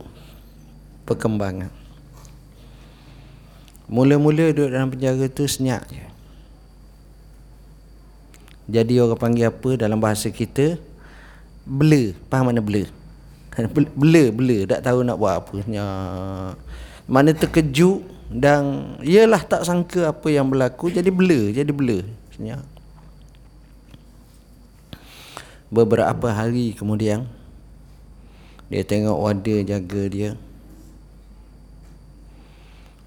perkembangan. 1.06 1.72
Mula-mula 3.90 4.54
duduk 4.54 4.70
dalam 4.70 4.90
penjara 4.94 5.26
tu 5.26 5.50
senyap 5.50 5.82
je. 5.90 6.06
Jadi 8.70 9.02
orang 9.02 9.18
panggil 9.18 9.50
apa 9.50 9.70
dalam 9.74 9.98
bahasa 9.98 10.30
kita? 10.30 10.78
Blur. 11.66 12.14
Faham 12.30 12.54
mana 12.54 12.62
blur 12.62 12.99
blur 14.00 14.28
blur 14.32 14.62
tak 14.64 14.80
tahu 14.86 15.04
nak 15.04 15.20
buat 15.20 15.44
apa 15.44 15.54
senyap 15.60 16.54
mana 17.10 17.30
terkejut 17.34 18.00
dan 18.30 18.94
ialah 19.02 19.42
tak 19.42 19.66
sangka 19.66 20.14
apa 20.14 20.28
yang 20.30 20.46
berlaku 20.46 20.88
jadi 20.88 21.10
blur 21.10 21.52
jadi 21.52 21.72
blur 21.74 22.06
senyap 22.32 22.62
beberapa 25.70 26.30
hari 26.30 26.72
kemudian 26.72 27.26
dia 28.70 28.86
tengok 28.86 29.18
warder 29.18 29.66
jaga 29.66 30.02
dia. 30.06 30.30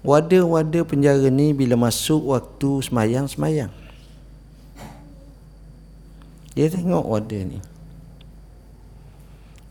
Warder-warder 0.04 0.84
penjara 0.84 1.32
ni 1.32 1.56
bila 1.56 1.80
masuk 1.80 2.28
waktu 2.36 2.84
semayang-semayang. 2.84 3.72
Dia 6.52 6.68
tengok 6.68 7.08
warder 7.08 7.48
ni 7.48 7.58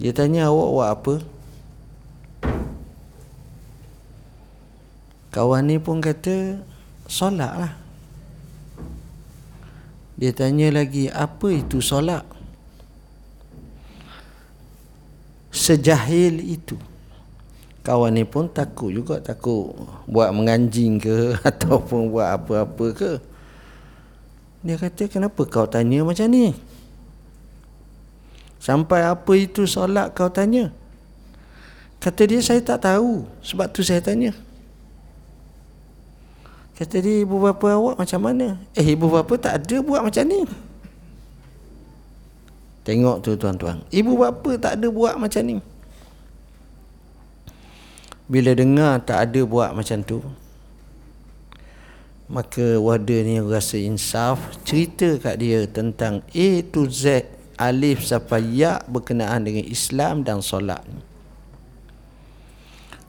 dia 0.02 0.10
tanya 0.10 0.50
awak 0.50 0.70
buat 0.74 0.90
apa? 0.90 1.16
Kawan 5.34 5.66
ni 5.66 5.78
pun 5.82 6.02
kata 6.02 6.62
Solat 7.10 7.54
lah. 7.58 7.74
Dia 10.14 10.30
tanya 10.34 10.70
lagi 10.70 11.10
Apa 11.10 11.52
itu 11.54 11.82
solat? 11.82 12.26
Sejahil 15.54 16.42
itu. 16.42 16.78
Kawan 17.84 18.16
ni 18.16 18.24
pun 18.24 18.48
takut 18.48 18.90
juga 18.90 19.20
Takut 19.20 19.76
buat 20.10 20.32
menganjing 20.34 20.98
ke 20.98 21.18
Ataupun 21.50 22.10
buat 22.10 22.34
apa-apa 22.34 22.86
ke. 22.98 23.12
Dia 24.64 24.80
kata 24.80 25.12
kenapa 25.12 25.44
kau 25.46 25.68
tanya 25.68 26.02
macam 26.02 26.26
ni 26.32 26.73
Sampai 28.64 29.04
apa 29.04 29.36
itu 29.36 29.68
solat 29.68 30.16
kau 30.16 30.32
tanya 30.32 30.72
Kata 32.00 32.24
dia 32.24 32.40
saya 32.40 32.64
tak 32.64 32.88
tahu 32.88 33.28
Sebab 33.44 33.68
tu 33.76 33.84
saya 33.84 34.00
tanya 34.00 34.32
Kata 36.74 36.98
dia 37.06 37.22
ibu 37.22 37.38
bapa 37.38 37.78
awak 37.78 38.02
macam 38.02 38.20
mana? 38.20 38.58
Eh 38.74 38.98
ibu 38.98 39.06
bapa 39.06 39.38
tak 39.38 39.62
ada 39.62 39.78
buat 39.86 40.02
macam 40.02 40.26
ni. 40.26 40.42
Tengok 42.82 43.22
tu 43.22 43.38
tuan-tuan. 43.38 43.86
Ibu 43.94 44.18
bapa 44.18 44.58
tak 44.58 44.82
ada 44.82 44.88
buat 44.90 45.14
macam 45.22 45.42
ni. 45.46 45.62
Bila 48.26 48.58
dengar 48.58 49.06
tak 49.06 49.30
ada 49.30 49.42
buat 49.46 49.70
macam 49.78 50.02
tu. 50.02 50.20
Maka 52.26 52.82
wadah 52.82 53.20
ni 53.22 53.38
rasa 53.38 53.78
insaf. 53.78 54.42
Cerita 54.66 55.22
kat 55.22 55.38
dia 55.38 55.70
tentang 55.70 56.26
A 56.26 56.50
to 56.74 56.90
Z. 56.90 57.30
Alif 57.58 58.06
sampai 58.06 58.44
Ya 58.54 58.82
berkenaan 58.90 59.46
dengan 59.46 59.66
Islam 59.68 60.26
dan 60.26 60.42
solat. 60.42 60.82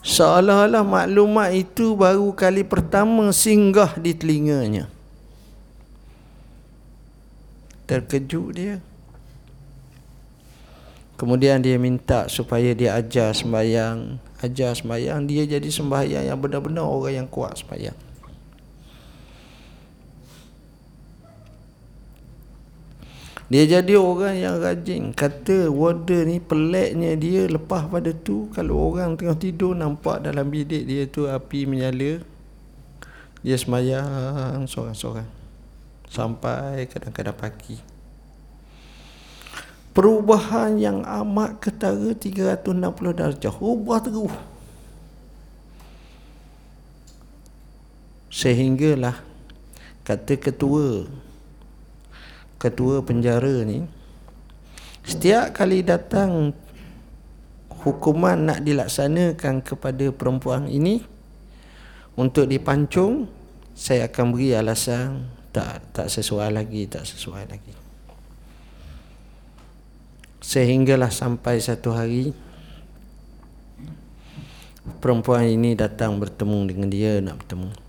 Seolah-olah 0.04 0.84
maklumat 0.84 1.56
itu 1.56 1.96
baru 1.96 2.28
kali 2.36 2.60
pertama 2.60 3.32
singgah 3.32 3.96
di 3.96 4.12
telinganya. 4.12 4.84
Terkejut 7.88 8.48
dia. 8.52 8.76
Kemudian 11.16 11.64
dia 11.64 11.80
minta 11.80 12.28
supaya 12.28 12.76
dia 12.76 13.00
ajar 13.00 13.32
sembahyang. 13.32 14.20
Ajar 14.44 14.76
sembahyang, 14.76 15.24
dia 15.24 15.48
jadi 15.48 15.68
sembahyang 15.72 16.28
yang 16.28 16.36
benar-benar 16.36 16.84
orang 16.84 17.24
yang 17.24 17.28
kuat 17.30 17.56
sembahyang. 17.64 17.96
Dia 23.52 23.68
jadi 23.68 24.00
orang 24.00 24.40
yang 24.40 24.56
rajin. 24.56 25.12
Kata 25.12 25.68
warder 25.68 26.24
ni 26.24 26.40
peliknya 26.40 27.12
dia 27.12 27.44
Lepas 27.44 27.84
pada 27.92 28.08
tu 28.16 28.48
Kalau 28.56 28.88
orang 28.88 29.20
tengah 29.20 29.36
tidur 29.36 29.76
Nampak 29.76 30.24
dalam 30.24 30.48
bilik 30.48 30.88
dia 30.88 31.04
tu 31.04 31.28
Api 31.28 31.68
menyala. 31.68 32.24
Dia 33.44 33.56
semayang 33.60 34.64
Sorang-sorang 34.64 35.28
Sampai 36.08 36.88
kadang-kadang 36.88 37.36
pagi. 37.36 37.76
Perubahan 39.94 40.78
yang 40.78 41.02
amat 41.02 41.58
ketara 41.62 42.14
360 42.14 42.70
darjah. 43.14 43.54
Ubah 43.58 43.98
terus. 44.02 44.34
Sehinggalah 48.30 49.22
Kata 50.06 50.34
ketua 50.38 51.06
ketua 52.64 53.04
penjara 53.04 53.60
ni 53.68 53.84
setiap 55.04 55.52
kali 55.52 55.84
datang 55.84 56.56
hukuman 57.84 58.40
nak 58.40 58.64
dilaksanakan 58.64 59.60
kepada 59.60 60.08
perempuan 60.08 60.64
ini 60.64 61.04
untuk 62.16 62.48
dipancung 62.48 63.28
saya 63.76 64.08
akan 64.08 64.32
beri 64.32 64.56
alasan 64.56 65.28
tak 65.52 65.84
tak 65.92 66.08
sesuai 66.08 66.48
lagi 66.48 66.88
tak 66.88 67.04
sesuai 67.04 67.44
lagi. 67.52 67.74
Sehinggalah 70.40 71.12
sampai 71.12 71.60
satu 71.60 71.92
hari 71.92 72.32
perempuan 75.04 75.44
ini 75.44 75.76
datang 75.76 76.16
bertemu 76.16 76.58
dengan 76.64 76.88
dia 76.88 77.20
nak 77.20 77.44
bertemu 77.44 77.83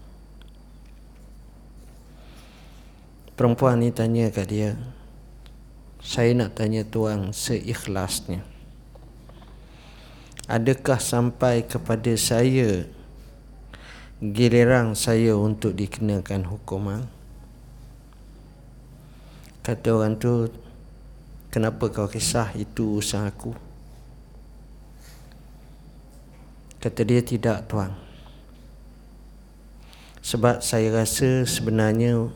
Perempuan 3.36 3.84
ni 3.84 3.92
tanya 3.92 4.32
kat 4.32 4.48
dia 4.48 4.72
Saya 6.00 6.32
nak 6.32 6.56
tanya 6.56 6.88
tuan 6.88 7.36
seikhlasnya. 7.36 8.48
Adakah 10.48 11.00
sampai 11.04 11.68
kepada 11.68 12.16
saya 12.16 12.88
Giliran 14.24 14.96
saya 14.96 15.36
untuk 15.36 15.76
dikenakan 15.76 16.48
hukuman? 16.48 17.04
Kata 19.60 19.88
orang 19.92 20.16
tu 20.16 20.48
Kenapa 21.56 21.88
kau 21.88 22.12
kisah 22.12 22.52
itu 22.60 23.00
usaha 23.00 23.32
aku? 23.32 23.56
Kata 26.84 27.00
dia 27.08 27.24
tidak 27.24 27.64
tuan. 27.72 27.96
Sebab 30.20 30.60
saya 30.60 30.92
rasa 30.92 31.48
sebenarnya 31.48 32.28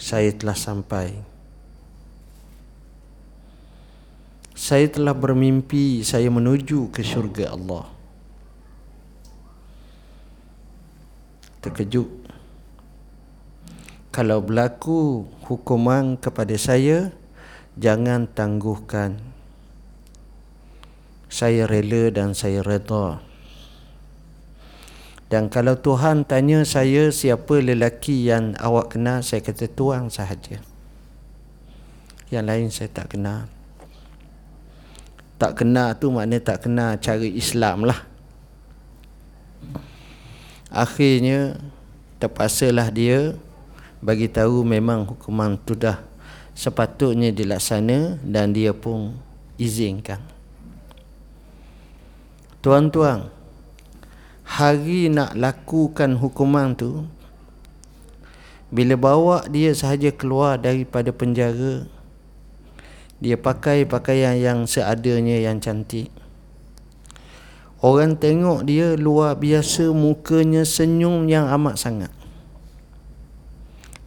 saya 0.00 0.32
telah 0.32 0.56
sampai. 0.56 1.12
Saya 4.56 4.88
telah 4.88 5.12
bermimpi 5.12 6.00
saya 6.00 6.32
menuju 6.32 6.88
ke 6.88 7.04
syurga 7.04 7.52
Allah. 7.52 7.84
Terkejut. 11.60 12.08
Kalau 14.10 14.40
berlaku 14.40 15.28
hukuman 15.44 16.16
kepada 16.16 16.56
saya, 16.56 17.12
jangan 17.76 18.24
tangguhkan. 18.24 19.20
Saya 21.30 21.68
rela 21.68 22.08
dan 22.10 22.32
saya 22.32 22.64
redha. 22.64 23.29
Dan 25.30 25.46
kalau 25.46 25.78
Tuhan 25.78 26.26
tanya 26.26 26.66
saya 26.66 27.06
siapa 27.14 27.62
lelaki 27.62 28.26
yang 28.26 28.58
awak 28.58 28.98
kenal, 28.98 29.22
saya 29.22 29.38
kata 29.38 29.70
tuan 29.70 30.10
sahaja. 30.10 30.58
Yang 32.34 32.44
lain 32.50 32.68
saya 32.74 32.90
tak 32.90 33.14
kenal. 33.14 33.46
Tak 35.38 35.62
kenal 35.62 35.94
tu 35.94 36.10
maknanya 36.10 36.42
tak 36.42 36.66
kenal 36.66 36.98
cara 36.98 37.22
Islam 37.22 37.86
lah. 37.86 38.02
Akhirnya 40.66 41.62
terpaksalah 42.18 42.90
dia 42.90 43.38
bagi 44.02 44.26
tahu 44.26 44.66
memang 44.66 45.14
hukuman 45.14 45.54
tu 45.62 45.78
dah 45.78 46.02
sepatutnya 46.58 47.30
dilaksana 47.30 48.18
dan 48.26 48.50
dia 48.50 48.74
pun 48.74 49.14
izinkan. 49.56 50.18
Tuan-tuan, 52.60 53.32
hari 54.50 55.06
nak 55.06 55.38
lakukan 55.38 56.18
hukuman 56.18 56.74
tu 56.74 57.06
bila 58.74 58.98
bawa 58.98 59.46
dia 59.46 59.70
sahaja 59.70 60.10
keluar 60.10 60.58
daripada 60.58 61.14
penjara 61.14 61.86
dia 63.22 63.38
pakai 63.38 63.84
pakaian 63.84 64.32
yang 64.40 64.58
seadanya 64.64 65.36
yang 65.36 65.60
cantik. 65.60 66.08
Orang 67.84 68.16
tengok 68.16 68.64
dia 68.64 68.96
luar 68.96 69.36
biasa 69.36 69.92
mukanya 69.92 70.64
senyum 70.64 71.28
yang 71.28 71.48
amat 71.52 71.76
sangat. 71.76 72.12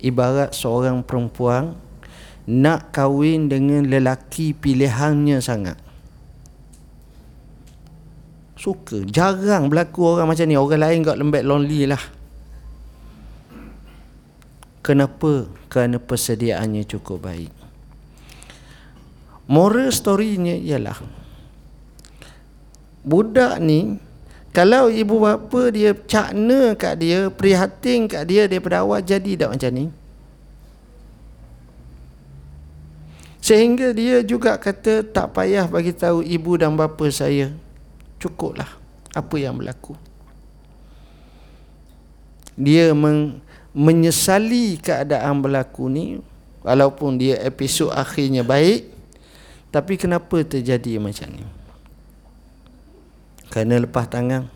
Ibarat 0.02 0.58
seorang 0.58 1.06
perempuan 1.06 1.78
nak 2.50 2.90
kahwin 2.90 3.54
dengan 3.54 3.86
lelaki 3.86 4.58
pilihannya 4.58 5.40
sangat 5.40 5.83
Suka. 8.64 9.04
Jarang 9.04 9.68
berlaku 9.68 10.16
orang 10.16 10.32
macam 10.32 10.48
ni. 10.48 10.56
Orang 10.56 10.80
lain 10.80 11.04
kat 11.04 11.20
lembek 11.20 11.44
lonely 11.44 11.84
lah. 11.84 12.00
Kenapa? 14.80 15.52
Kerana 15.68 16.00
persediaannya 16.00 16.88
cukup 16.88 17.28
baik. 17.28 17.52
Moral 19.52 19.92
storynya 19.92 20.56
ialah 20.56 20.96
budak 23.04 23.60
ni 23.60 24.00
kalau 24.56 24.88
ibu 24.88 25.20
bapa 25.20 25.68
dia 25.76 25.92
cakna 25.92 26.72
kat 26.80 27.04
dia, 27.04 27.28
prihatin 27.28 28.08
kat 28.08 28.24
dia 28.32 28.48
daripada 28.48 28.80
awal 28.80 29.04
jadi 29.04 29.36
tak 29.36 29.60
macam 29.60 29.72
ni? 29.76 29.86
Sehingga 33.44 33.92
dia 33.92 34.24
juga 34.24 34.56
kata 34.56 35.04
tak 35.04 35.36
payah 35.36 35.68
bagi 35.68 35.92
tahu 35.92 36.24
ibu 36.24 36.56
dan 36.56 36.80
bapa 36.80 37.12
saya 37.12 37.52
cukuplah 38.24 38.72
apa 39.12 39.36
yang 39.36 39.60
berlaku. 39.60 40.00
Dia 42.56 42.96
men, 42.96 43.44
menyesali 43.76 44.80
keadaan 44.80 45.44
berlaku 45.44 45.92
ni 45.92 46.24
walaupun 46.64 47.20
dia 47.20 47.42
episod 47.44 47.92
akhirnya 47.92 48.46
baik 48.46 48.88
tapi 49.74 49.98
kenapa 49.98 50.46
terjadi 50.46 51.02
macam 51.02 51.34
ni? 51.34 51.46
Kerana 53.50 53.82
lepas 53.82 54.06
tangan. 54.06 54.50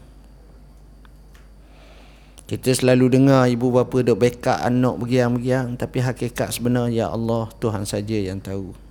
Kita 2.48 2.72
selalu 2.72 3.12
dengar 3.12 3.44
ibu 3.52 3.68
bapa 3.76 4.00
dok 4.08 4.24
backup 4.24 4.64
anak 4.64 4.96
begiang-begiang 5.04 5.76
tapi 5.76 6.00
hakikat 6.00 6.56
sebenarnya 6.56 7.04
ya 7.04 7.06
Allah 7.12 7.52
Tuhan 7.60 7.84
saja 7.84 8.16
yang 8.16 8.40
tahu 8.40 8.87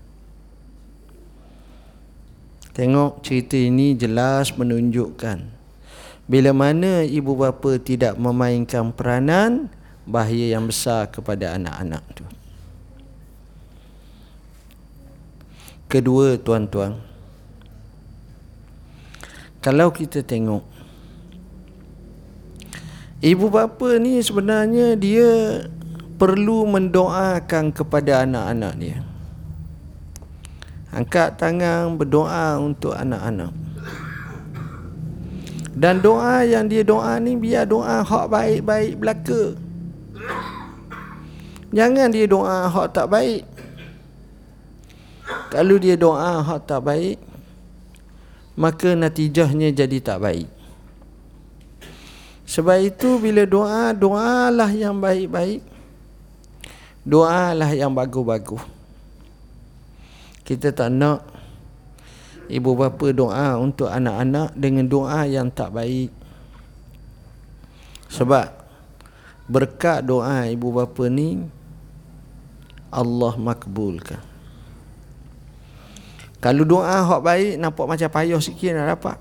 Tengok 2.76 3.24
cerita 3.24 3.56
ini 3.56 3.96
jelas 3.96 4.52
menunjukkan 4.52 5.48
bila 6.28 6.52
mana 6.52 7.00
ibu 7.08 7.32
bapa 7.32 7.80
tidak 7.80 8.20
memainkan 8.20 8.92
peranan 8.92 9.72
bahaya 10.04 10.52
yang 10.52 10.68
besar 10.68 11.08
kepada 11.08 11.56
anak-anak 11.56 12.04
tu. 12.12 12.24
Kedua 15.88 16.36
tuan-tuan 16.36 17.00
kalau 19.64 19.88
kita 19.88 20.20
tengok 20.20 20.60
ibu 23.24 23.46
bapa 23.48 23.96
ni 23.96 24.20
sebenarnya 24.20 25.00
dia 25.00 25.64
perlu 26.20 26.68
mendoakan 26.68 27.72
kepada 27.72 28.28
anak-anak 28.28 28.72
dia. 28.76 29.15
Angkat 30.96 31.37
tangan 31.37 32.00
berdoa 32.00 32.56
untuk 32.56 32.96
anak-anak. 32.96 33.52
Dan 35.76 36.00
doa 36.00 36.40
yang 36.40 36.72
dia 36.72 36.80
doa 36.80 37.20
ni 37.20 37.37
biar 37.37 37.68
doa 37.68 38.00
hak 38.00 38.32
baik-baik 38.32 38.96
belaka. 38.96 39.52
Jangan 41.68 42.09
dia 42.09 42.24
doa 42.24 42.72
hak 42.72 42.96
tak 42.96 43.12
baik. 43.12 43.44
Kalau 45.52 45.76
dia 45.76 46.00
doa 46.00 46.40
hak 46.40 46.64
tak 46.64 46.80
baik, 46.80 47.20
maka 48.56 48.96
natijahnya 48.96 49.76
jadi 49.76 50.00
tak 50.00 50.24
baik. 50.24 50.48
Sebab 52.48 52.78
itu 52.80 53.20
bila 53.20 53.44
doa, 53.44 53.92
doalah 53.92 54.72
yang 54.72 54.96
baik-baik. 54.96 55.61
Doalah 57.04 57.76
yang 57.76 57.92
bagus-bagus. 57.92 58.75
Kita 60.46 60.70
tak 60.70 60.94
nak 60.94 61.26
ibu 62.46 62.78
bapa 62.78 63.11
doa 63.11 63.59
untuk 63.59 63.90
anak-anak 63.90 64.54
dengan 64.54 64.87
doa 64.87 65.26
yang 65.26 65.50
tak 65.50 65.74
baik. 65.74 66.14
Sebab 68.06 68.46
berkat 69.50 70.06
doa 70.06 70.46
ibu 70.46 70.70
bapa 70.70 71.11
ni 71.11 71.42
Allah 72.94 73.35
makbulkan. 73.35 74.22
Kalau 76.38 76.62
doa 76.62 77.02
hak 77.02 77.20
baik 77.26 77.52
nampak 77.59 77.87
macam 77.90 78.06
payah 78.06 78.38
sikit 78.38 78.70
nak 78.78 78.94
dapat. 78.94 79.18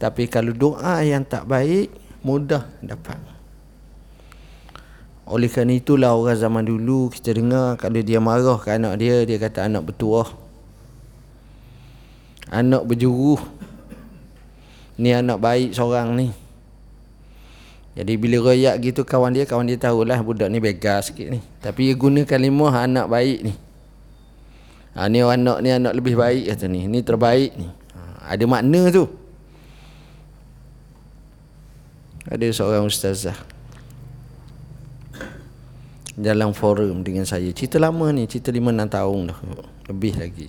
Tapi 0.00 0.24
kalau 0.24 0.56
doa 0.56 1.04
yang 1.04 1.20
tak 1.20 1.44
baik 1.44 1.92
mudah 2.24 2.64
dapat. 2.80 3.33
Oleh 5.24 5.48
kerana 5.48 5.72
itulah 5.72 6.12
orang 6.12 6.36
zaman 6.36 6.64
dulu 6.68 7.08
kita 7.08 7.32
dengar 7.32 7.80
kalau 7.80 7.96
dia 8.04 8.20
marah 8.20 8.60
ke 8.60 8.76
anak 8.76 9.00
dia, 9.00 9.24
dia 9.24 9.40
kata 9.40 9.64
anak 9.64 9.88
bertuah. 9.88 10.28
Anak 12.52 12.84
berjuruh. 12.84 13.40
Ni 15.00 15.16
anak 15.16 15.40
baik 15.40 15.72
seorang 15.72 16.12
ni. 16.12 16.28
Jadi 17.96 18.20
bila 18.20 18.52
royak 18.52 18.76
gitu 18.84 19.00
kawan 19.08 19.32
dia, 19.32 19.48
kawan 19.48 19.64
dia 19.64 19.80
tahulah 19.80 20.20
budak 20.20 20.52
ni 20.52 20.60
begar 20.60 21.00
sikit 21.00 21.32
ni. 21.32 21.40
Tapi 21.64 21.88
dia 21.88 21.94
guna 21.96 22.20
kalimah 22.28 22.84
anak 22.84 23.08
baik 23.08 23.48
ni. 23.48 23.54
Ha, 24.92 25.08
ni 25.08 25.24
anak 25.24 25.58
ni 25.64 25.72
anak 25.72 25.96
lebih 25.96 26.20
baik 26.20 26.52
kata 26.52 26.68
ni. 26.68 26.84
Ni 26.84 27.00
terbaik 27.00 27.56
ni. 27.56 27.72
Ha, 27.96 28.36
ada 28.36 28.44
makna 28.44 28.92
tu. 28.92 29.08
Ada 32.28 32.44
seorang 32.52 32.84
ustazah 32.84 33.53
dalam 36.14 36.54
forum 36.54 37.02
dengan 37.02 37.26
saya. 37.26 37.50
Cerita 37.50 37.82
lama 37.82 38.10
ni, 38.14 38.26
cerita 38.30 38.54
5 38.54 38.62
6 38.62 38.86
tahun 38.90 39.20
dah. 39.30 39.38
Lebih 39.90 40.12
lagi. 40.18 40.48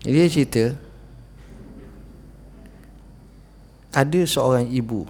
Dia 0.00 0.24
cerita 0.32 0.72
ada 3.90 4.20
seorang 4.22 4.70
ibu 4.70 5.04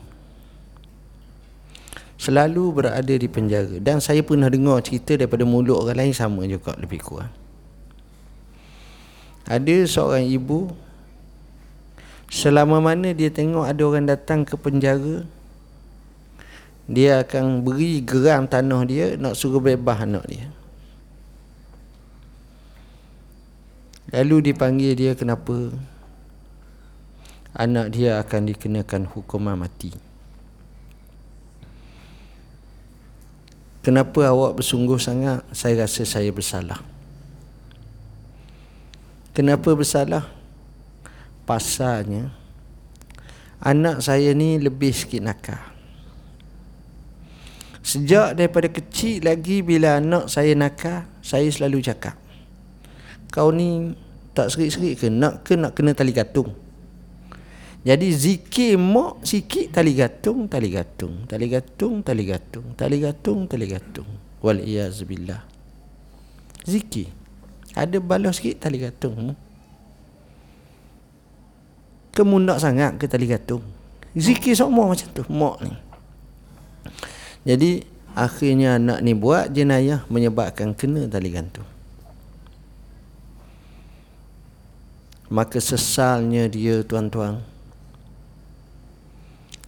selalu 2.20 2.64
berada 2.80 3.14
di 3.16 3.28
penjara 3.30 3.80
dan 3.80 3.96
saya 3.96 4.20
pernah 4.20 4.52
dengar 4.52 4.84
cerita 4.84 5.16
daripada 5.16 5.44
mulut 5.48 5.80
orang 5.80 6.04
lain 6.04 6.12
sama 6.16 6.44
juga 6.44 6.76
lebih 6.76 7.00
kurang. 7.00 7.32
Ada 9.48 9.88
seorang 9.88 10.28
ibu 10.28 10.68
selama 12.28 12.82
mana 12.82 13.14
dia 13.16 13.32
tengok 13.32 13.64
ada 13.64 13.82
orang 13.86 14.06
datang 14.10 14.44
ke 14.44 14.58
penjara 14.58 15.24
dia 16.90 17.22
akan 17.22 17.62
beri 17.62 18.02
geram 18.02 18.50
tanah 18.50 18.82
dia 18.82 19.14
nak 19.14 19.38
suruh 19.38 19.62
bebas 19.62 20.02
anak 20.02 20.26
dia. 20.26 20.50
Lalu 24.10 24.50
dipanggil 24.50 24.98
dia 24.98 25.14
kenapa? 25.14 25.70
Anak 27.54 27.94
dia 27.94 28.18
akan 28.18 28.42
dikenakan 28.50 29.06
hukuman 29.06 29.54
mati. 29.54 29.94
Kenapa 33.86 34.26
awak 34.26 34.58
bersungguh 34.58 34.98
sangat? 34.98 35.46
Saya 35.54 35.86
rasa 35.86 36.02
saya 36.02 36.34
bersalah. 36.34 36.82
Kenapa 39.30 39.78
bersalah? 39.78 40.26
Pasalnya 41.46 42.34
anak 43.62 44.02
saya 44.02 44.34
ni 44.34 44.58
lebih 44.58 44.90
sikit 44.90 45.22
nakal 45.22 45.79
Sejak 47.90 48.38
daripada 48.38 48.70
kecil 48.70 49.26
lagi 49.26 49.66
bila 49.66 49.98
anak 49.98 50.30
saya 50.30 50.54
nakal, 50.54 51.10
saya 51.26 51.50
selalu 51.50 51.82
cakap. 51.82 52.14
Kau 53.34 53.50
ni 53.50 53.98
tak 54.30 54.54
serik-serik 54.54 55.02
ke? 55.02 55.06
Nak 55.10 55.42
ke 55.42 55.58
nak 55.58 55.74
kena 55.74 55.90
tali 55.90 56.14
gantung? 56.14 56.54
Jadi 57.82 58.14
zikir 58.14 58.78
mak 58.78 59.26
sikit 59.26 59.74
tali 59.74 59.98
gantung, 59.98 60.46
tali 60.46 60.70
gantung, 60.70 61.26
tali 61.26 61.50
gantung, 61.50 61.94
tali 62.06 62.22
gantung, 62.30 62.66
tali 62.78 62.96
gantung, 63.02 63.40
tali 63.50 63.66
gantung. 63.66 64.08
Wal 64.38 64.62
billah. 65.02 65.42
Zikir. 66.62 67.10
Ada 67.74 67.98
balas 67.98 68.38
sikit 68.38 68.70
tali 68.70 68.78
gantung. 68.78 69.34
Kemundak 72.14 72.62
sangat 72.62 73.02
ke 73.02 73.10
tali 73.10 73.26
gantung? 73.26 73.66
Zikir 74.14 74.54
semua 74.54 74.86
macam 74.86 75.10
tu, 75.10 75.26
mak 75.26 75.58
ni. 75.66 75.74
Jadi 77.44 77.84
akhirnya 78.12 78.76
anak 78.76 78.98
ni 79.00 79.16
buat 79.16 79.48
jenayah 79.54 80.04
menyebabkan 80.12 80.76
kena 80.76 81.08
tali 81.08 81.32
gantung. 81.32 81.66
Maka 85.30 85.62
sesalnya 85.62 86.50
dia 86.50 86.82
tuan-tuan. 86.82 87.38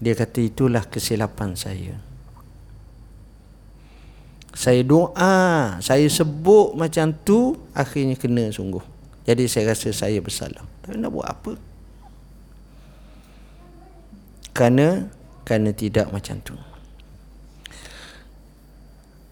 Dia 0.03 0.19
kata 0.19 0.43
itulah 0.43 0.83
kesilapan 0.83 1.55
saya. 1.55 1.95
Saya 4.53 4.83
doa, 4.83 5.79
saya 5.79 6.05
sebut 6.11 6.75
macam 6.75 7.15
tu, 7.25 7.57
akhirnya 7.73 8.19
kena 8.19 8.51
sungguh. 8.51 8.83
Jadi 9.23 9.47
saya 9.47 9.71
rasa 9.71 9.95
saya 9.95 10.19
bersalah. 10.19 10.67
Tapi 10.83 10.99
nak 10.99 11.15
buat 11.15 11.31
apa? 11.31 11.53
Kerana, 14.53 15.09
kerana 15.47 15.71
tidak 15.71 16.11
macam 16.11 16.43
tu. 16.43 16.59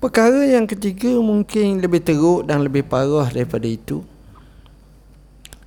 Perkara 0.00 0.48
yang 0.48 0.64
ketiga 0.64 1.12
mungkin 1.20 1.84
lebih 1.84 2.00
teruk 2.00 2.48
dan 2.48 2.64
lebih 2.64 2.88
parah 2.88 3.28
daripada 3.28 3.68
itu. 3.68 4.00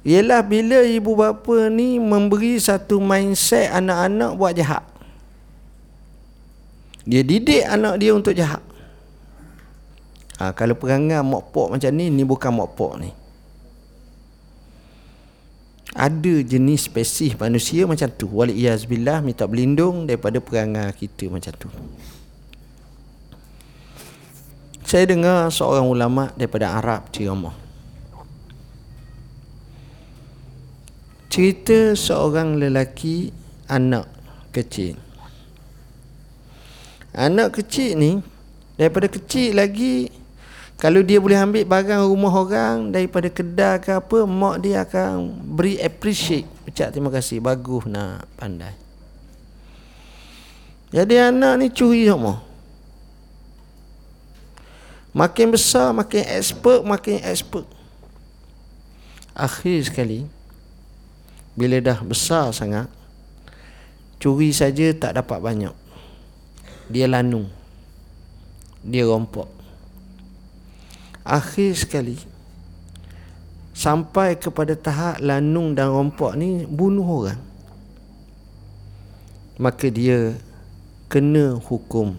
Ialah 0.01 0.41
bila 0.41 0.81
ibu 0.81 1.13
bapa 1.13 1.69
ni 1.69 2.01
memberi 2.01 2.57
satu 2.57 2.97
mindset 2.97 3.69
anak-anak 3.69 4.31
buat 4.35 4.53
jahat. 4.57 4.83
Dia 7.05 7.21
didik 7.21 7.61
anak 7.61 8.01
dia 8.01 8.11
untuk 8.11 8.33
jahat. 8.33 8.59
Ha, 10.41 10.49
kalau 10.57 10.73
perangai 10.73 11.21
mokpok 11.21 11.77
macam 11.77 11.91
ni, 11.93 12.09
ni 12.09 12.25
bukan 12.25 12.51
mokpok 12.51 12.93
ni. 12.99 13.13
Ada 15.93 16.41
jenis 16.41 16.89
spesies 16.89 17.37
manusia 17.37 17.85
macam 17.85 18.09
tu. 18.09 18.25
Waliyazbillah 18.25 19.21
minta 19.21 19.45
berlindung 19.45 20.09
daripada 20.09 20.41
perangai 20.41 20.89
kita 20.97 21.29
macam 21.29 21.53
tu. 21.53 21.69
Saya 24.93 25.09
dengar 25.09 25.49
seorang 25.49 25.89
ulama 25.89 26.29
daripada 26.37 26.77
Arab 26.77 27.09
ceramah. 27.09 27.57
Cerita 31.33 31.97
seorang 31.97 32.61
lelaki 32.61 33.33
anak 33.65 34.05
kecil. 34.53 34.93
Anak 37.09 37.57
kecil 37.57 37.97
ni 37.97 38.11
daripada 38.77 39.09
kecil 39.09 39.57
lagi 39.57 40.13
kalau 40.77 41.01
dia 41.01 41.17
boleh 41.17 41.41
ambil 41.41 41.65
barang 41.65 42.05
rumah 42.13 42.33
orang 42.37 42.93
daripada 42.93 43.33
kedai 43.33 43.81
ke 43.81 43.97
apa, 43.97 44.29
mak 44.29 44.61
dia 44.61 44.85
akan 44.85 45.41
beri 45.57 45.81
appreciate. 45.81 46.45
Ucap 46.69 46.93
terima 46.93 47.09
kasih, 47.09 47.41
bagus 47.41 47.89
nak 47.89 48.29
pandai. 48.37 48.77
Jadi 50.93 51.17
anak 51.17 51.65
ni 51.65 51.73
curi 51.73 52.05
semua. 52.05 52.52
Makin 55.13 55.53
besar 55.53 55.93
makin 55.93 56.25
expert 56.25 56.81
makin 56.81 57.21
expert. 57.21 57.69
Akhir 59.37 59.85
sekali 59.85 60.25
bila 61.53 61.77
dah 61.77 62.01
besar 62.01 62.49
sangat 62.49 62.89
curi 64.17 64.49
saja 64.49 64.89
tak 64.97 65.21
dapat 65.21 65.37
banyak. 65.37 65.75
Dia 66.89 67.05
lanung. 67.05 67.45
Dia 68.81 69.05
rompok. 69.05 69.47
Akhir 71.21 71.77
sekali 71.77 72.17
sampai 73.73 74.37
kepada 74.37 74.77
tahap 74.77 75.21
lanung 75.21 75.77
dan 75.77 75.93
rompok 75.93 76.33
ni 76.33 76.65
bunuh 76.65 77.05
orang. 77.05 77.41
Maka 79.61 79.93
dia 79.93 80.33
kena 81.05 81.53
hukum 81.61 82.17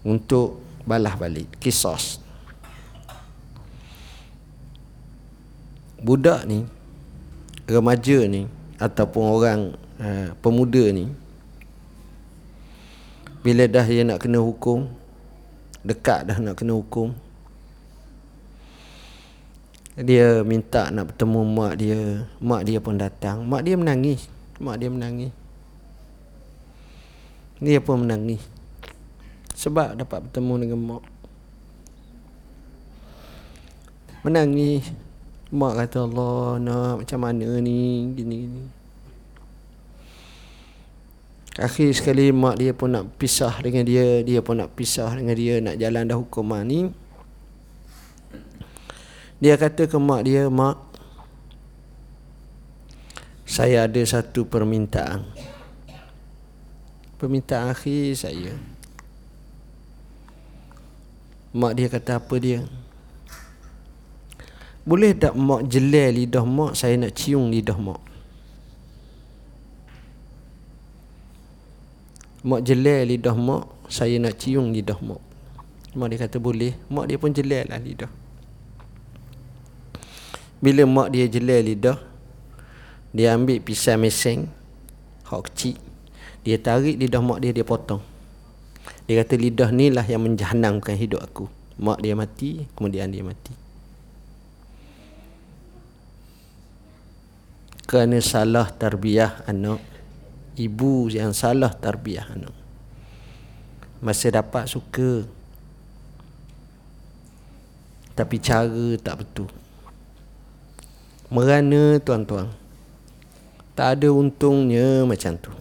untuk 0.00 0.60
balah 0.82 1.14
balik. 1.14 1.48
Kisos. 1.62 2.18
Budak 6.02 6.42
ni 6.50 6.66
remaja 7.70 8.26
ni 8.26 8.50
ataupun 8.82 9.22
orang 9.22 9.60
uh, 10.02 10.34
pemuda 10.42 10.90
ni 10.90 11.06
bila 13.46 13.70
dah 13.70 13.86
dia 13.86 14.02
nak 14.02 14.18
kena 14.18 14.42
hukum 14.42 14.90
dekat 15.86 16.26
dah 16.26 16.38
nak 16.42 16.58
kena 16.58 16.74
hukum 16.74 17.14
dia 19.94 20.42
minta 20.42 20.88
nak 20.88 21.12
bertemu 21.12 21.40
mak 21.44 21.72
dia. 21.76 22.24
Mak 22.40 22.62
dia 22.64 22.80
pun 22.80 22.96
datang. 22.96 23.44
Mak 23.44 23.60
dia 23.60 23.76
menangis. 23.76 24.24
Mak 24.56 24.80
dia 24.80 24.88
menangis. 24.88 25.32
Dia 27.60 27.76
pun 27.76 28.08
menangis 28.08 28.40
sebab 29.62 29.94
dapat 29.94 30.26
bertemu 30.26 30.54
dengan 30.58 30.80
mak. 30.82 31.04
Menangis. 34.26 34.90
Mak 35.54 35.72
kata 35.78 36.08
Allah 36.08 36.58
nak 36.58 36.94
macam 37.06 37.20
mana 37.22 37.62
ni? 37.62 38.10
Gini 38.10 38.36
gini. 38.42 38.64
Akhir 41.62 41.92
sekali 41.94 42.32
mak 42.34 42.58
dia 42.58 42.74
pun 42.74 42.90
nak 42.90 43.06
pisah 43.22 43.54
dengan 43.62 43.86
dia. 43.86 44.26
Dia 44.26 44.42
pun 44.42 44.58
nak 44.58 44.72
pisah 44.72 45.12
dengan 45.14 45.36
dia 45.36 45.60
Nak 45.60 45.76
jalan 45.78 46.10
dah 46.10 46.18
hukuman 46.18 46.64
ni. 46.66 46.90
Dia 49.38 49.54
kata 49.58 49.90
ke 49.90 49.98
mak 49.98 50.22
dia 50.22 50.46
Mak 50.46 50.78
Saya 53.46 53.84
ada 53.84 54.02
satu 54.02 54.48
permintaan. 54.48 55.22
Permintaan 57.20 57.70
akhir 57.70 58.16
saya 58.16 58.71
Mak 61.52 61.72
dia 61.76 61.92
kata 61.92 62.16
apa 62.16 62.34
dia? 62.40 62.64
Boleh 64.88 65.12
tak 65.12 65.36
mak 65.36 65.68
jelai 65.68 66.24
lidah 66.24 66.42
mak? 66.48 66.72
Saya 66.72 66.96
nak 66.96 67.12
cium 67.12 67.52
lidah 67.52 67.76
mak. 67.76 68.00
Mak 72.42 72.60
jelai 72.66 73.06
lidah 73.06 73.36
mak 73.38 73.70
Saya 73.86 74.16
nak 74.18 74.40
cium 74.40 74.72
lidah 74.72 74.96
mak. 75.04 75.20
Mak 75.92 76.08
dia 76.08 76.18
kata 76.24 76.40
boleh. 76.40 76.72
Mak 76.88 77.06
dia 77.12 77.20
pun 77.20 77.30
jelai 77.30 77.68
lah 77.68 77.78
lidah. 77.78 78.10
Bila 80.62 80.86
mak 80.86 81.10
dia 81.10 81.26
jelai 81.26 81.74
lidah 81.74 81.98
Dia 83.10 83.34
ambil 83.34 83.58
pisau 83.58 83.98
meseng 83.98 84.46
Hak 85.26 85.50
kecil 85.50 85.74
Dia 86.46 86.54
tarik 86.62 87.02
lidah 87.02 87.18
mak 87.18 87.42
dia 87.42 87.50
Dia 87.50 87.66
potong 87.66 88.11
dia 89.12 89.28
kata 89.28 89.36
lidah 89.36 89.68
ni 89.76 89.92
lah 89.92 90.08
yang 90.08 90.24
menjahanamkan 90.24 90.96
hidup 90.96 91.20
aku. 91.20 91.44
Mak 91.76 92.00
dia 92.00 92.16
mati, 92.16 92.64
kemudian 92.72 93.12
dia 93.12 93.20
mati. 93.20 93.52
Kerana 97.84 98.16
salah 98.24 98.72
tarbiyah 98.72 99.44
anak. 99.44 99.84
Ibu 100.56 101.12
yang 101.12 101.36
salah 101.36 101.76
tarbiyah 101.76 102.24
anak. 102.24 102.56
Masa 104.00 104.32
dapat 104.32 104.64
suka. 104.64 105.28
Tapi 108.16 108.36
cara 108.40 108.96
tak 108.96 109.20
betul. 109.20 109.52
Merana 111.28 112.00
tuan-tuan. 112.00 112.48
Tak 113.76 114.00
ada 114.00 114.08
untungnya 114.08 115.04
macam 115.04 115.36
tu. 115.36 115.52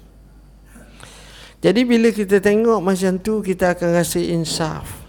Jadi 1.61 1.85
bila 1.85 2.09
kita 2.09 2.41
tengok 2.41 2.81
macam 2.81 3.21
tu 3.21 3.45
kita 3.45 3.77
akan 3.77 3.89
rasa 3.93 4.17
insaf. 4.17 5.01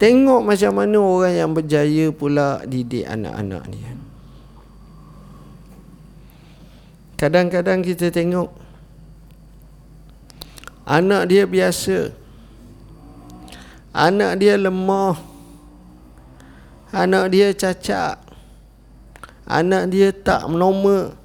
Tengok 0.00 0.40
macam 0.40 0.72
mana 0.76 0.98
orang 1.00 1.34
yang 1.36 1.50
berjaya 1.52 2.08
pula 2.12 2.64
didik 2.64 3.04
anak-anak 3.04 3.64
dia. 3.68 3.92
Kadang-kadang 7.16 7.80
kita 7.80 8.12
tengok 8.12 8.52
anak 10.84 11.32
dia 11.32 11.48
biasa. 11.48 12.12
Anak 13.96 14.36
dia 14.40 14.60
lemah. 14.60 15.16
Anak 16.92 17.32
dia 17.32 17.56
cacat. 17.56 18.20
Anak 19.48 19.88
dia 19.88 20.12
tak 20.12 20.44
normal. 20.48 21.16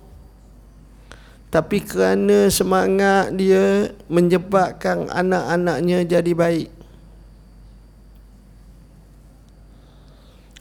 Tapi 1.51 1.83
kerana 1.83 2.47
semangat 2.47 3.35
dia 3.35 3.91
menyebabkan 4.07 5.11
anak-anaknya 5.11 6.07
jadi 6.07 6.31
baik. 6.31 6.71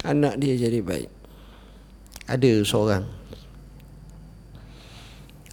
Anak 0.02 0.34
dia 0.42 0.58
jadi 0.58 0.82
baik. 0.82 1.06
Ada 2.26 2.66
seorang 2.66 3.06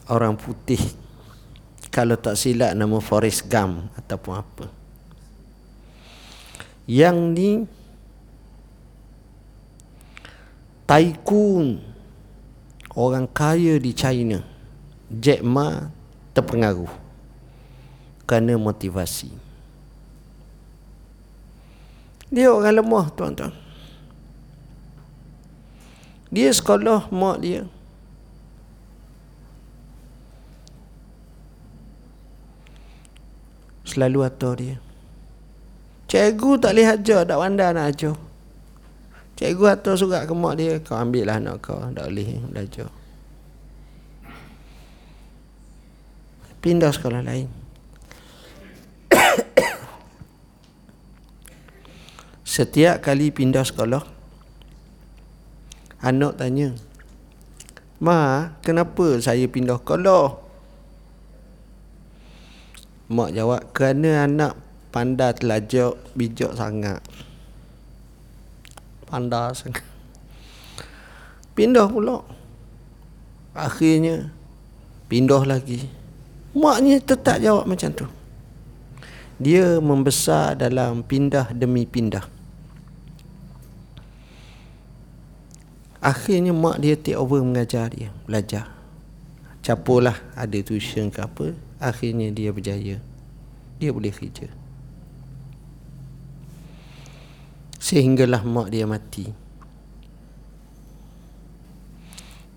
orang 0.09 0.33
putih 0.41 0.81
kalau 1.93 2.17
tak 2.17 2.33
silap 2.33 2.73
nama 2.73 2.97
Forrest 2.97 3.45
Gump 3.45 3.93
ataupun 3.93 4.33
apa. 4.41 4.65
Yang 6.89 7.17
ni 7.37 7.49
tycoon 10.89 11.77
orang 12.97 13.29
kaya 13.29 13.77
di 13.77 13.93
China. 13.93 14.56
Jack 15.07 15.39
Ma 15.39 15.87
terpengaruh 16.35 16.91
kerana 18.27 18.59
motivasi. 18.59 19.31
Dia 22.27 22.51
orang 22.51 22.83
lemah 22.83 23.07
tuan-tuan. 23.15 23.55
Dia 26.27 26.51
sekolah 26.51 27.07
mak 27.07 27.39
dia. 27.39 27.63
Selalu 33.87 34.19
atur 34.27 34.53
dia. 34.59 34.75
Cikgu 36.11 36.59
tak 36.59 36.75
boleh 36.75 36.87
ajar, 36.91 37.23
tak 37.23 37.39
pandai 37.39 37.71
nak 37.71 37.87
ajar. 37.95 38.15
Cikgu 39.39 39.65
atur 39.71 39.95
surat 39.95 40.27
ke 40.27 40.35
mak 40.35 40.59
dia, 40.59 40.83
kau 40.83 40.99
ambillah 40.99 41.39
anak 41.39 41.63
kau, 41.63 41.79
tak 41.95 42.11
boleh 42.11 42.43
belajar. 42.51 42.91
Pindah 46.57 46.89
sekolah 46.89 47.21
lain. 47.21 47.47
Setiap 52.57 53.05
kali 53.05 53.29
pindah 53.29 53.61
sekolah, 53.63 54.01
anak 56.01 56.41
tanya, 56.41 56.73
Ma, 57.97 58.53
kenapa 58.61 59.17
saya 59.17 59.49
pindah 59.49 59.81
sekolah? 59.81 60.37
Mak 63.09 63.29
jawab, 63.33 63.61
kerana 63.73 64.29
anak 64.29 64.53
pandai 64.93 65.33
telajak 65.33 65.97
bijak 66.13 66.53
sangat. 66.53 67.01
Pandai 69.09 69.55
sangat. 69.57 69.85
Pindah 71.57 71.89
pula. 71.89 72.21
Akhirnya, 73.57 74.29
pindah 75.09 75.41
lagi. 75.41 75.96
Maknya 76.57 76.97
tetap 77.05 77.37
jawab 77.37 77.69
macam 77.69 77.93
tu. 77.93 78.09
Dia 79.37 79.77
membesar 79.77 80.57
dalam 80.57 81.05
pindah 81.05 81.53
demi 81.53 81.85
pindah. 81.85 82.25
Akhirnya 86.07 86.53
mak 86.53 86.77
dia 86.77 86.93
take 86.93 87.17
over 87.17 87.41
mengajar 87.41 87.89
dia 87.89 88.13
Belajar 88.29 88.69
Capulah 89.65 90.15
ada 90.37 90.55
tuition 90.61 91.09
ke 91.09 91.19
apa 91.25 91.57
Akhirnya 91.81 92.29
dia 92.29 92.53
berjaya 92.53 93.01
Dia 93.81 93.89
boleh 93.89 94.13
kerja 94.13 94.45
Sehinggalah 97.81 98.45
mak 98.45 98.69
dia 98.69 98.85
mati 98.85 99.33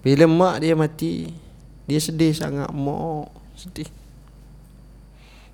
Bila 0.05 0.29
mak 0.29 0.57
dia 0.61 0.77
mati 0.77 1.33
Dia 1.89 1.99
sedih 1.99 2.37
sangat 2.37 2.69
mak 2.71 3.40
Sedih. 3.61 3.93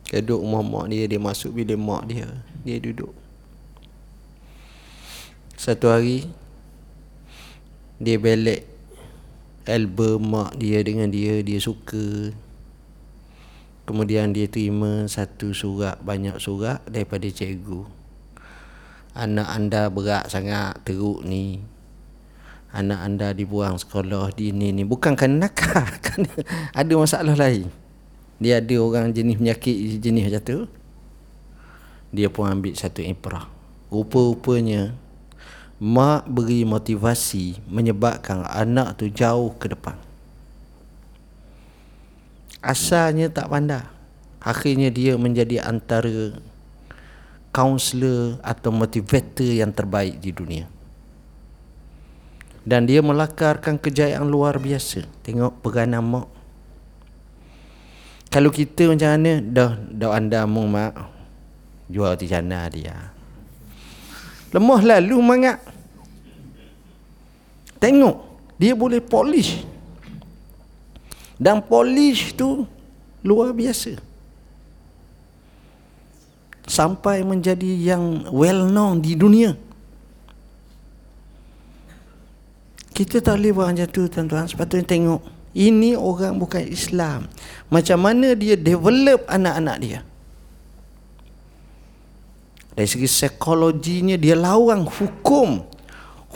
Keduk 0.06 0.38
rumah 0.38 0.62
mak 0.62 0.86
dia 0.94 1.10
Dia 1.10 1.18
masuk 1.18 1.58
bilik 1.58 1.74
mak 1.74 2.06
dia 2.06 2.30
Dia 2.62 2.78
duduk. 2.78 3.10
Satu 5.58 5.90
hari 5.90 6.30
dia 7.96 8.20
belek 8.20 8.62
album 9.66 10.30
mak 10.30 10.54
dia 10.54 10.78
dengan 10.86 11.10
dia 11.10 11.42
dia 11.42 11.58
suka. 11.58 12.30
Kemudian 13.88 14.30
dia 14.30 14.46
terima 14.46 15.10
satu 15.10 15.50
surat 15.50 15.98
banyak 16.04 16.38
surat 16.38 16.84
daripada 16.86 17.26
cikgu. 17.26 17.88
Anak 19.18 19.48
anda 19.50 19.90
berat 19.90 20.30
sangat 20.30 20.78
teruk 20.86 21.26
ni. 21.26 21.58
Anak 22.70 23.00
anda 23.02 23.32
dibuang 23.34 23.80
sekolah 23.80 24.30
di 24.36 24.54
ini 24.54 24.70
ni. 24.70 24.84
Bukan 24.86 25.18
kerana 25.18 25.50
nakal 25.50 25.88
ada 26.78 26.92
masalah 26.94 27.34
lain 27.34 27.85
dia 28.36 28.60
ada 28.60 28.76
orang 28.80 29.12
jenis 29.12 29.40
penyakit 29.40 29.76
jenis 30.00 30.28
macam 30.28 30.42
tu 30.44 30.58
dia 32.12 32.28
pun 32.28 32.48
ambil 32.48 32.72
satu 32.76 33.00
ibrah 33.00 33.48
rupa-rupanya 33.88 34.96
mak 35.76 36.24
beri 36.24 36.64
motivasi 36.64 37.60
menyebabkan 37.68 38.48
anak 38.48 38.96
tu 38.96 39.12
jauh 39.12 39.52
ke 39.60 39.68
depan. 39.68 39.96
Asalnya 42.64 43.28
tak 43.28 43.52
pandai. 43.52 43.84
Akhirnya 44.40 44.94
dia 44.94 45.18
menjadi 45.18 45.66
antara 45.66 46.38
kaunselor 47.50 48.38
atau 48.40 48.70
motivator 48.70 49.46
yang 49.46 49.74
terbaik 49.74 50.22
di 50.22 50.30
dunia. 50.30 50.66
Dan 52.66 52.86
dia 52.90 52.98
melakarkan 52.98 53.78
kejayaan 53.78 54.26
luar 54.26 54.58
biasa. 54.58 55.06
Tengok 55.22 55.62
peranan 55.62 56.02
mak. 56.02 56.26
Kalau 58.30 58.50
kita 58.52 58.90
macam 58.90 59.08
mana, 59.16 59.40
dah 59.40 59.78
dah 59.90 60.10
anda 60.12 60.44
mung 60.44 60.68
mak 60.68 60.92
jual 61.86 62.14
di 62.18 62.26
jana 62.26 62.66
dia. 62.68 63.14
Lemah 64.50 64.80
lalu 64.82 65.16
mangat. 65.22 65.58
Tengok. 67.76 68.16
Dia 68.56 68.72
boleh 68.72 69.04
polish. 69.04 69.62
Dan 71.36 71.60
polish 71.60 72.32
tu 72.32 72.64
luar 73.20 73.52
biasa. 73.52 74.00
Sampai 76.66 77.22
menjadi 77.22 77.68
yang 77.78 78.26
well 78.32 78.66
known 78.66 79.04
di 79.04 79.12
dunia. 79.14 79.54
Kita 82.96 83.20
tak 83.20 83.36
boleh 83.36 83.52
buat 83.52 83.68
macam 83.70 83.88
tu 83.92 84.08
tuan-tuan. 84.08 84.48
Sepatutnya 84.48 84.88
tengok. 84.88 85.35
Ini 85.56 85.96
orang 85.96 86.36
bukan 86.36 86.60
Islam. 86.68 87.32
Macam 87.72 87.96
mana 88.04 88.36
dia 88.36 88.60
develop 88.60 89.24
anak-anak 89.24 89.76
dia. 89.80 90.00
Dari 92.76 92.84
segi 92.84 93.08
psikologinya 93.08 94.20
dia 94.20 94.36
lawan 94.36 94.84
hukum. 94.84 95.64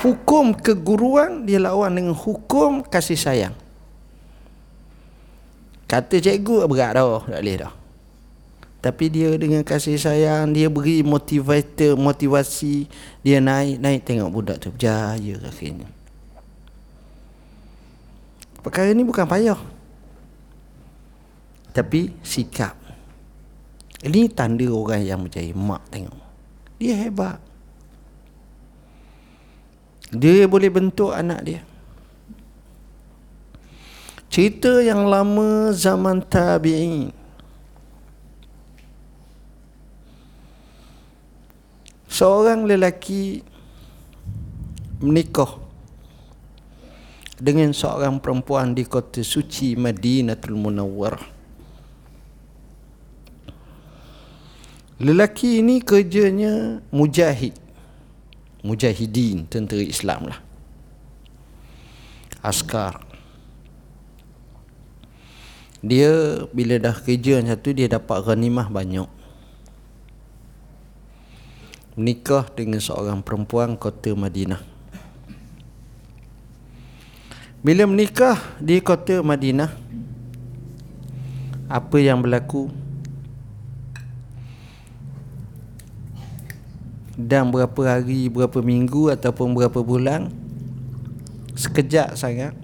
Hukum 0.01 0.57
keguruan 0.57 1.45
dia 1.45 1.61
lawan 1.61 1.93
dengan 1.93 2.17
hukum 2.17 2.81
kasih 2.81 3.21
sayang. 3.21 3.53
Kata 5.85 6.17
cikgu 6.17 6.65
berat 6.65 6.97
dah, 6.97 7.21
tak 7.29 7.45
boleh 7.45 7.57
dah. 7.61 7.73
Tapi 8.81 9.05
dia 9.13 9.37
dengan 9.37 9.61
kasih 9.61 10.01
sayang, 10.01 10.57
dia 10.57 10.73
beri 10.73 11.05
motivator, 11.05 12.01
motivasi, 12.01 12.89
dia 13.21 13.37
naik, 13.45 13.77
naik 13.77 14.01
tengok 14.09 14.33
budak 14.33 14.57
tu 14.57 14.73
berjaya 14.73 15.37
akhirnya. 15.45 16.00
Perkara 18.61 18.93
ni 18.93 19.05
bukan 19.05 19.25
payah. 19.25 19.61
Tapi 21.73 22.13
sikap. 22.21 22.77
Ini 24.01 24.33
tanda 24.33 24.69
orang 24.69 25.05
yang 25.05 25.21
berjaya. 25.25 25.53
Mak 25.53 25.83
tengok. 25.93 26.21
Dia 26.81 26.97
hebat. 26.97 27.41
Dia 30.11 30.49
boleh 30.49 30.69
bentuk 30.73 31.13
anak 31.15 31.41
dia. 31.45 31.63
Cerita 34.31 34.81
yang 34.83 35.07
lama 35.11 35.75
zaman 35.75 36.23
tabi'in. 36.23 37.13
Seorang 42.11 42.67
lelaki 42.67 43.41
menikah 45.01 45.70
dengan 47.41 47.73
seorang 47.73 48.21
perempuan 48.21 48.77
di 48.77 48.85
kota 48.85 49.25
suci 49.25 49.73
Madinatul 49.75 50.61
Munawwarah. 50.61 51.41
Lelaki 55.01 55.65
ini 55.65 55.81
kerjanya 55.81 56.85
mujahid. 56.93 57.57
Mujahidin, 58.61 59.49
tentera 59.49 59.81
Islam 59.81 60.29
lah. 60.29 60.41
Askar. 62.45 63.01
Dia 65.81 66.45
bila 66.53 66.77
dah 66.77 66.93
kerja 66.93 67.41
macam 67.41 67.57
tu 67.57 67.73
dia 67.73 67.89
dapat 67.89 68.21
ghanimah 68.21 68.69
banyak. 68.69 69.09
Menikah 71.97 72.53
dengan 72.53 72.85
seorang 72.85 73.25
perempuan 73.25 73.81
kota 73.81 74.13
Madinah. 74.13 74.70
Bila 77.61 77.85
menikah 77.85 78.41
di 78.57 78.81
kota 78.81 79.21
Madinah, 79.21 79.69
apa 81.69 81.97
yang 82.01 82.25
berlaku? 82.25 82.81
dan 87.21 87.53
berapa 87.53 87.81
hari, 87.85 88.33
berapa 88.33 88.65
minggu 88.65 89.13
ataupun 89.13 89.53
berapa 89.53 89.85
bulan? 89.85 90.33
Sekejap 91.53 92.17
sangat. 92.17 92.57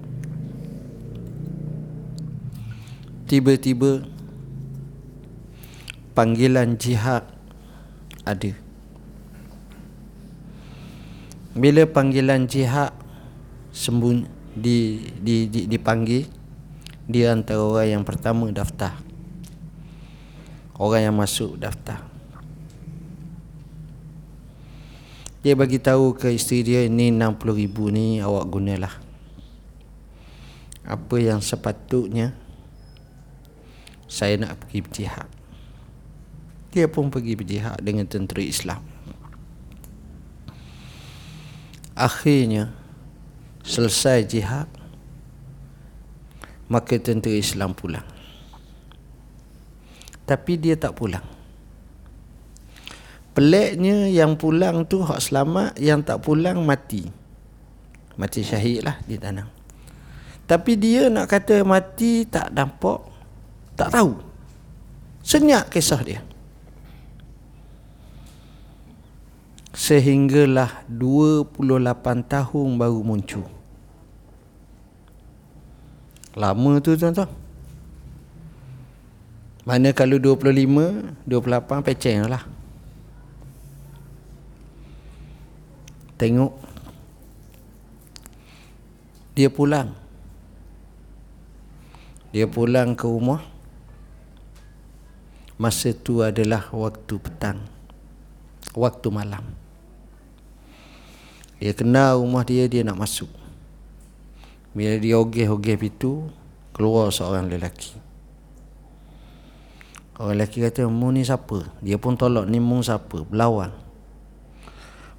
Tiba-tiba 3.28 4.06
panggilan 6.16 6.78
jihad 6.80 7.26
ada. 8.24 8.52
Bila 11.52 11.84
panggilan 11.84 12.48
jihad 12.48 12.94
sembunyi 13.74 14.35
di, 14.56 15.04
di, 15.20 15.46
di, 15.52 15.60
dipanggil 15.68 16.24
dia 17.06 17.36
antara 17.36 17.62
orang 17.62 18.00
yang 18.00 18.04
pertama 18.08 18.48
daftar 18.50 18.96
orang 20.80 21.12
yang 21.12 21.16
masuk 21.16 21.60
daftar 21.60 22.16
Dia 25.46 25.54
bagi 25.54 25.78
tahu 25.78 26.10
ke 26.18 26.34
isteri 26.34 26.66
dia 26.66 26.82
ini 26.90 27.14
60 27.14 27.38
ribu 27.54 27.86
ni 27.86 28.18
awak 28.18 28.50
gunalah. 28.50 28.90
Apa 30.82 31.22
yang 31.22 31.38
sepatutnya 31.38 32.34
saya 34.10 34.34
nak 34.42 34.58
pergi 34.58 34.82
berjihad. 34.82 35.30
Dia 36.74 36.90
pun 36.90 37.14
pergi 37.14 37.38
berjihad 37.38 37.78
dengan 37.78 38.10
tentera 38.10 38.42
Islam. 38.42 38.82
Akhirnya 41.94 42.74
selesai 43.66 44.22
jihad 44.30 44.70
maka 46.70 46.98
tentera 46.98 47.34
Islam 47.34 47.74
pulang. 47.74 48.06
Tapi 50.26 50.58
dia 50.58 50.74
tak 50.74 50.98
pulang. 50.98 51.22
Peliknya 53.30 54.10
yang 54.10 54.34
pulang 54.34 54.82
tu 54.88 55.04
hak 55.04 55.22
selamat, 55.22 55.78
yang 55.78 56.02
tak 56.02 56.24
pulang 56.24 56.66
mati. 56.66 57.06
Mati 58.18 58.42
syahid 58.42 58.82
lah 58.82 58.98
di 59.06 59.14
tanah. 59.20 59.46
Tapi 60.46 60.72
dia 60.74 61.06
nak 61.12 61.30
kata 61.30 61.62
mati 61.62 62.26
tak 62.26 62.50
nampak, 62.50 63.02
tak 63.78 63.92
tahu. 63.94 64.18
Senyap 65.22 65.70
kisah 65.70 66.00
dia. 66.02 66.20
Sehinggalah 69.76 70.88
28 70.88 71.52
tahun 72.26 72.68
baru 72.80 73.00
muncul. 73.04 73.55
Lama 76.36 76.76
tu 76.84 76.92
tuan-tuan. 76.92 77.32
Mana 79.64 79.90
kalau 79.96 80.20
25, 80.20 81.26
28 81.26 81.80
peceng 81.82 82.28
lah. 82.28 82.44
Tengok. 86.20 86.52
Dia 89.34 89.48
pulang. 89.50 89.90
Dia 92.30 92.46
pulang 92.46 92.92
ke 92.92 93.08
rumah. 93.08 93.42
Masa 95.56 95.96
tu 95.96 96.20
adalah 96.20 96.68
waktu 96.68 97.16
petang. 97.16 97.64
Waktu 98.76 99.08
malam. 99.08 99.44
Dia 101.56 101.72
kenal 101.72 102.20
rumah 102.20 102.44
dia, 102.44 102.68
dia 102.68 102.84
nak 102.84 103.00
masuk. 103.00 103.45
Bila 104.76 105.00
dia 105.00 105.16
ogeh-ogeh 105.16 105.80
pintu, 105.80 106.28
keluar 106.76 107.08
seorang 107.08 107.48
lelaki. 107.48 107.96
Orang 110.20 110.36
lelaki 110.36 110.60
kata, 110.60 110.84
mu 110.84 111.08
ni 111.08 111.24
siapa? 111.24 111.64
Dia 111.80 111.96
pun 111.96 112.12
tolak, 112.20 112.44
ni 112.44 112.60
mu 112.60 112.84
siapa? 112.84 113.24
Belawang. 113.24 113.72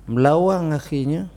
Belawang 0.06 0.78
akhirnya, 0.78 1.34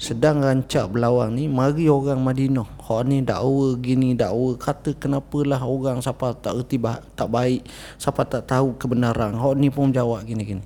sedang 0.00 0.40
rancak 0.40 0.88
belawang 0.88 1.36
ni, 1.36 1.44
mari 1.44 1.92
orang 1.92 2.24
Madinah. 2.24 2.64
Hak 2.80 3.04
ni 3.04 3.20
dakwa 3.20 3.76
gini, 3.76 4.16
dakwa. 4.16 4.56
Kata 4.56 4.96
kenapalah 4.96 5.60
orang 5.60 6.00
siapa 6.00 6.32
tak 6.40 6.56
erti 6.56 6.80
tak 7.16 7.28
baik, 7.28 7.68
siapa 8.00 8.24
tak 8.24 8.48
tahu 8.48 8.80
kebenaran. 8.80 9.36
Hak 9.36 9.60
ni 9.60 9.68
pun 9.68 9.92
jawab 9.92 10.24
gini-gini. 10.24 10.64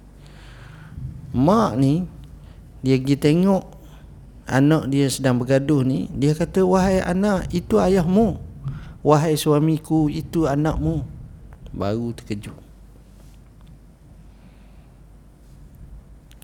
Mak 1.35 1.75
ni, 1.83 2.07
dia 2.87 2.95
pergi 2.95 3.19
tengok 3.19 3.78
anak 4.49 4.89
dia 4.89 5.07
sedang 5.13 5.37
bergaduh 5.37 5.85
ni 5.85 6.09
dia 6.17 6.33
kata 6.33 6.65
wahai 6.65 7.05
anak 7.05 7.53
itu 7.53 7.77
ayahmu. 7.77 8.41
Wahai 9.05 9.39
suamiku 9.39 10.11
itu 10.11 10.49
anakmu. 10.49 11.07
Baru 11.71 12.11
terkejut. 12.17 12.57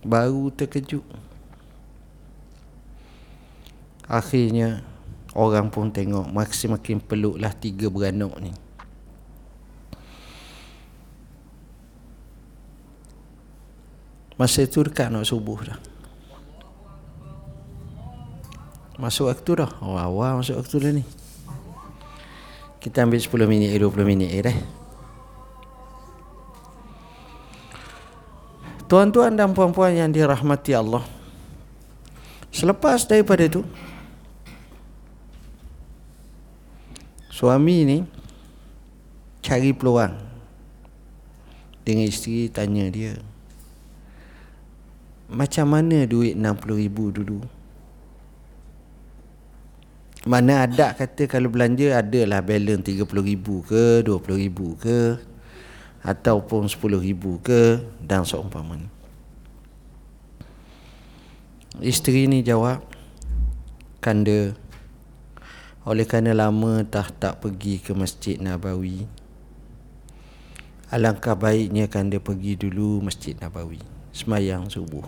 Baru 0.05 0.53
terkejut. 0.55 1.03
Akhirnya 4.05 4.85
orang 5.33 5.73
pun 5.73 5.89
tengok 5.89 6.29
makin 6.29 6.77
makin 6.77 6.97
peluklah 7.01 7.53
tiga 7.57 7.89
beranak 7.89 8.37
ni. 8.39 8.53
Masa 14.37 14.67
itu 14.67 14.83
dekat 14.83 15.09
nak 15.15 15.25
subuh 15.25 15.63
dah 15.63 15.94
Masuk 18.95 19.27
waktu 19.31 19.65
dah. 19.65 19.71
Oh 19.83 19.99
awal 19.99 20.39
masuk 20.39 20.63
waktu 20.63 20.77
dah 20.79 20.93
ni. 20.95 21.05
Kita 22.85 23.01
ambil 23.09 23.17
10 23.17 23.49
minit 23.49 23.73
20 23.81 24.05
minit 24.05 24.29
eh 24.45 24.61
Tuan-tuan 28.85 29.33
dan 29.33 29.57
puan-puan 29.57 29.97
yang 29.97 30.13
dirahmati 30.13 30.77
Allah 30.77 31.01
Selepas 32.53 33.09
daripada 33.09 33.49
itu 33.49 33.65
Suami 37.33 37.89
ni 37.89 37.99
Cari 39.41 39.73
peluang. 39.73 40.13
Dengan 41.89 42.05
isteri 42.05 42.53
tanya 42.53 42.93
dia 42.93 43.17
Macam 45.33 45.73
mana 45.73 46.05
duit 46.05 46.37
60 46.37 46.85
ribu 46.85 47.09
dulu 47.09 47.41
mana 50.25 50.65
ada 50.65 50.97
kata 50.97 51.29
kalau 51.29 51.53
belanja 51.53 52.01
adalah 52.01 52.41
balance 52.41 52.89
30 52.89 53.05
ribu 53.21 53.61
ke 53.61 54.01
20 54.01 54.25
ribu 54.41 54.73
ke 54.81 55.21
ataupun 56.01 56.65
10 56.65 56.81
ribu 56.97 57.37
ke 57.45 57.85
dan 58.01 58.25
seumpamanya. 58.25 58.89
Isteri 61.85 62.25
ni 62.25 62.41
jawab 62.41 62.81
kanda 64.01 64.57
oleh 65.85 66.09
kerana 66.09 66.33
lama 66.33 66.81
tak 66.89 67.13
tak 67.21 67.45
pergi 67.45 67.85
ke 67.85 67.93
masjid 67.93 68.41
Nabawi 68.41 69.05
alangkah 70.89 71.37
baiknya 71.37 71.85
kanda 71.91 72.17
pergi 72.17 72.57
dulu 72.57 73.05
masjid 73.05 73.37
Nabawi. 73.37 73.83
Semayang 74.15 74.73
subuh. 74.73 75.05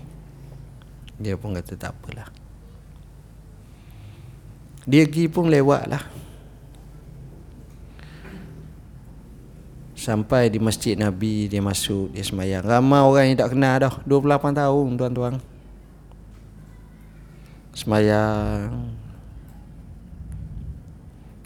Dia 1.16 1.40
pun 1.40 1.56
kata 1.56 1.78
tak 1.78 1.96
apalah 1.96 2.45
dia 4.87 5.03
pergi 5.03 5.26
pun 5.26 5.51
lewat 5.51 5.91
lah. 5.91 6.03
Sampai 9.99 10.47
di 10.47 10.62
masjid 10.62 10.95
Nabi 10.95 11.51
Dia 11.51 11.59
masuk, 11.59 12.14
dia 12.14 12.22
semayang. 12.22 12.62
Ramai 12.62 13.03
orang 13.03 13.24
yang 13.26 13.39
tak 13.43 13.59
kenal 13.59 13.74
dah. 13.82 13.95
28 14.07 14.55
tahun 14.55 14.87
tuan-tuan. 14.95 15.34
Semayang. 17.74 18.95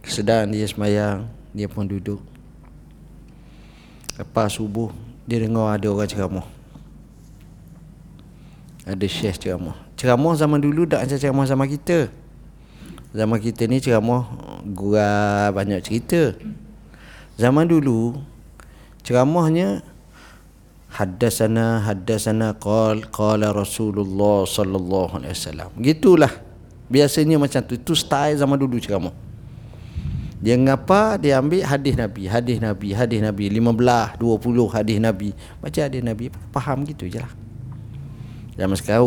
Sedang 0.04 0.52
dia 0.52 0.68
semayang 0.68 1.24
Dia 1.56 1.64
pun 1.64 1.88
duduk. 1.88 2.20
Lepas 4.20 4.60
subuh 4.60 4.92
Dia 5.24 5.40
dengar 5.40 5.72
ada 5.72 5.88
orang 5.88 6.04
ceramah. 6.04 6.46
Ada 8.84 9.06
syekh 9.08 9.40
ceramah. 9.40 9.80
Ceramah 9.96 10.36
zaman 10.36 10.60
dulu 10.60 10.84
tak 10.84 11.08
macam 11.08 11.16
ceramah 11.16 11.46
zaman 11.48 11.68
kita 11.72 12.12
Zaman 13.10 13.42
kita 13.42 13.66
ni 13.66 13.82
ceramah 13.82 14.22
gua 14.62 15.50
banyak 15.50 15.82
cerita. 15.82 16.38
Zaman 17.34 17.66
dulu 17.66 18.22
ceramahnya 19.02 19.82
haddasana 20.94 21.82
haddasana 21.86 22.54
qal 22.54 23.02
qala 23.10 23.50
Rasulullah 23.50 24.46
sallallahu 24.46 25.18
alaihi 25.18 25.34
wasallam. 25.34 25.70
Gitulah. 25.82 26.30
Biasanya 26.90 27.38
macam 27.38 27.62
tu. 27.66 27.74
Itu 27.78 27.98
style 27.98 28.38
zaman 28.38 28.58
dulu 28.58 28.78
ceramah. 28.78 29.14
Dia 30.40 30.56
ngapa 30.56 31.20
dia 31.20 31.36
ambil 31.36 31.68
hadis 31.68 31.94
Nabi, 32.00 32.24
hadis 32.24 32.56
Nabi, 32.64 32.96
hadis 32.96 33.20
Nabi 33.20 33.52
15, 33.52 34.16
20 34.16 34.72
hadis 34.72 34.96
Nabi. 34.96 35.28
Baca 35.60 35.80
hadis 35.84 36.00
Nabi 36.00 36.32
faham 36.48 36.80
gitu 36.88 37.04
je 37.04 37.20
lah. 37.20 37.32
Zaman 38.56 38.76
sekarang 38.76 39.04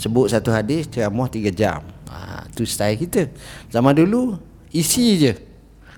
sebut 0.00 0.32
satu 0.32 0.48
hadis 0.48 0.88
ceramah 0.88 1.28
3 1.28 1.52
jam. 1.52 1.93
Ha, 2.14 2.46
tu 2.54 2.62
style 2.62 2.94
kita. 2.94 3.26
Zaman 3.74 3.90
dulu 3.90 4.38
isi 4.70 5.18
je. 5.18 5.34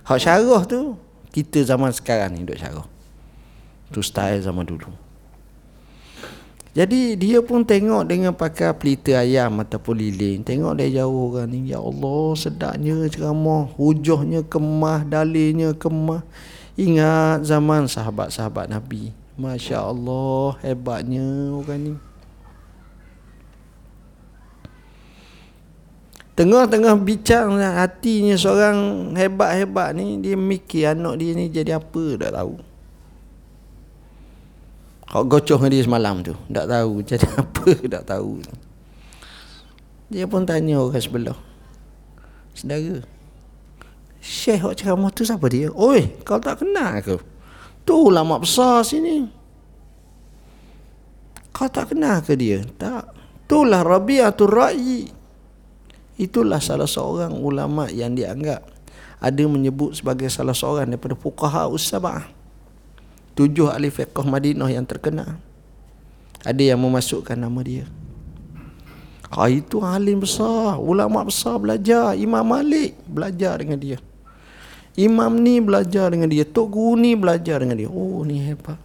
Hak 0.08 0.16
syarah 0.16 0.64
tu 0.64 0.96
kita 1.28 1.60
zaman 1.60 1.92
sekarang 1.92 2.32
ni 2.32 2.48
duk 2.48 2.56
syarah. 2.56 2.88
Tu 3.92 4.00
style 4.00 4.40
zaman 4.40 4.64
dulu. 4.64 4.88
Jadi 6.76 7.16
dia 7.16 7.40
pun 7.40 7.64
tengok 7.64 8.04
dengan 8.04 8.36
pakai 8.36 8.76
pelita 8.76 9.16
ayam 9.16 9.64
ataupun 9.64 9.96
lilin. 9.96 10.44
Tengok 10.44 10.76
dari 10.76 10.92
jauh 10.92 11.32
orang 11.32 11.48
ni. 11.48 11.72
Ya 11.72 11.80
Allah 11.80 12.36
sedapnya 12.36 13.00
ceramah. 13.08 13.72
Hujahnya 13.80 14.44
kemah, 14.44 15.08
dalilnya 15.08 15.72
kemah. 15.72 16.20
Ingat 16.76 17.48
zaman 17.48 17.88
sahabat-sahabat 17.88 18.68
Nabi. 18.68 19.16
Masya 19.40 19.88
Allah 19.88 20.56
hebatnya 20.60 21.52
orang 21.52 21.80
ni. 21.80 21.92
Tengah-tengah 26.36 27.00
bincang 27.00 27.56
hatinya 27.56 28.36
seorang 28.36 29.10
hebat-hebat 29.16 29.96
ni 29.96 30.20
Dia 30.20 30.36
mikir 30.36 30.92
anak 30.92 31.16
dia 31.16 31.32
ni 31.32 31.48
jadi 31.48 31.80
apa 31.80 32.04
tak 32.20 32.36
tahu 32.36 32.54
Kau 35.08 35.24
gocoh 35.24 35.60
dia 35.64 35.80
semalam 35.80 36.20
tu 36.20 36.36
Tak 36.52 36.68
tahu 36.68 37.00
jadi 37.08 37.24
apa 37.40 37.68
tak 37.88 38.04
tahu 38.04 38.44
Dia 40.12 40.28
pun 40.28 40.44
tanya 40.44 40.84
orang 40.84 41.00
sebelah 41.00 41.38
Saudara 42.52 43.00
Syekh 44.20 44.60
awak 44.60 44.76
ceramah 44.76 45.10
tu 45.14 45.22
siapa 45.22 45.46
dia? 45.46 45.70
Oi, 45.70 46.20
kau 46.26 46.42
tak 46.42 46.60
kenal 46.60 46.98
ke? 46.98 47.16
Tu 47.86 47.94
ulama 47.94 48.42
besar 48.42 48.82
sini 48.82 49.24
Kau 51.54 51.70
tak 51.70 51.94
kenal 51.94 52.20
ke 52.20 52.36
dia? 52.36 52.60
Tak. 52.76 53.16
Itulah 53.46 53.86
Rabi'atul 53.86 54.50
Ra'i. 54.50 55.15
Itulah 56.16 56.60
salah 56.64 56.88
seorang 56.88 57.36
ulama 57.36 57.92
yang 57.92 58.16
dianggap 58.16 58.64
ada 59.20 59.42
menyebut 59.48 59.96
sebagai 59.96 60.28
salah 60.28 60.56
seorang 60.56 60.92
daripada 60.92 61.16
fuqaha 61.16 61.68
usabah. 61.72 62.28
Tujuh 63.36 63.68
ahli 63.68 63.92
fiqh 63.92 64.24
Madinah 64.24 64.68
yang 64.72 64.88
terkenal. 64.88 65.36
Ada 66.44 66.72
yang 66.72 66.80
memasukkan 66.80 67.36
nama 67.36 67.60
dia. 67.60 67.84
Ah 69.26 69.50
itu 69.50 69.82
alim 69.82 70.22
besar, 70.22 70.78
ulama 70.78 71.26
besar 71.26 71.58
belajar, 71.58 72.14
Imam 72.14 72.46
Malik 72.46 72.94
belajar 73.10 73.58
dengan 73.58 73.76
dia. 73.76 73.98
Imam 74.96 75.28
ni 75.36 75.60
belajar 75.60 76.08
dengan 76.14 76.30
dia, 76.30 76.46
Tok 76.46 76.72
Guru 76.72 76.96
ni 76.96 77.12
belajar 77.12 77.60
dengan 77.60 77.76
dia. 77.76 77.90
Oh 77.90 78.24
ni 78.24 78.40
hebat. 78.40 78.80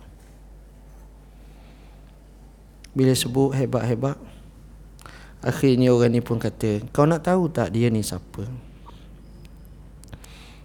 Bila 2.91 3.15
sebut 3.15 3.55
hebat-hebat, 3.55 4.19
akhirnya 5.41 5.89
orang 5.93 6.13
ni 6.13 6.21
pun 6.21 6.37
kata, 6.37 6.85
kau 6.93 7.09
nak 7.09 7.25
tahu 7.25 7.49
tak 7.49 7.73
dia 7.73 7.89
ni 7.89 8.05
siapa? 8.05 8.45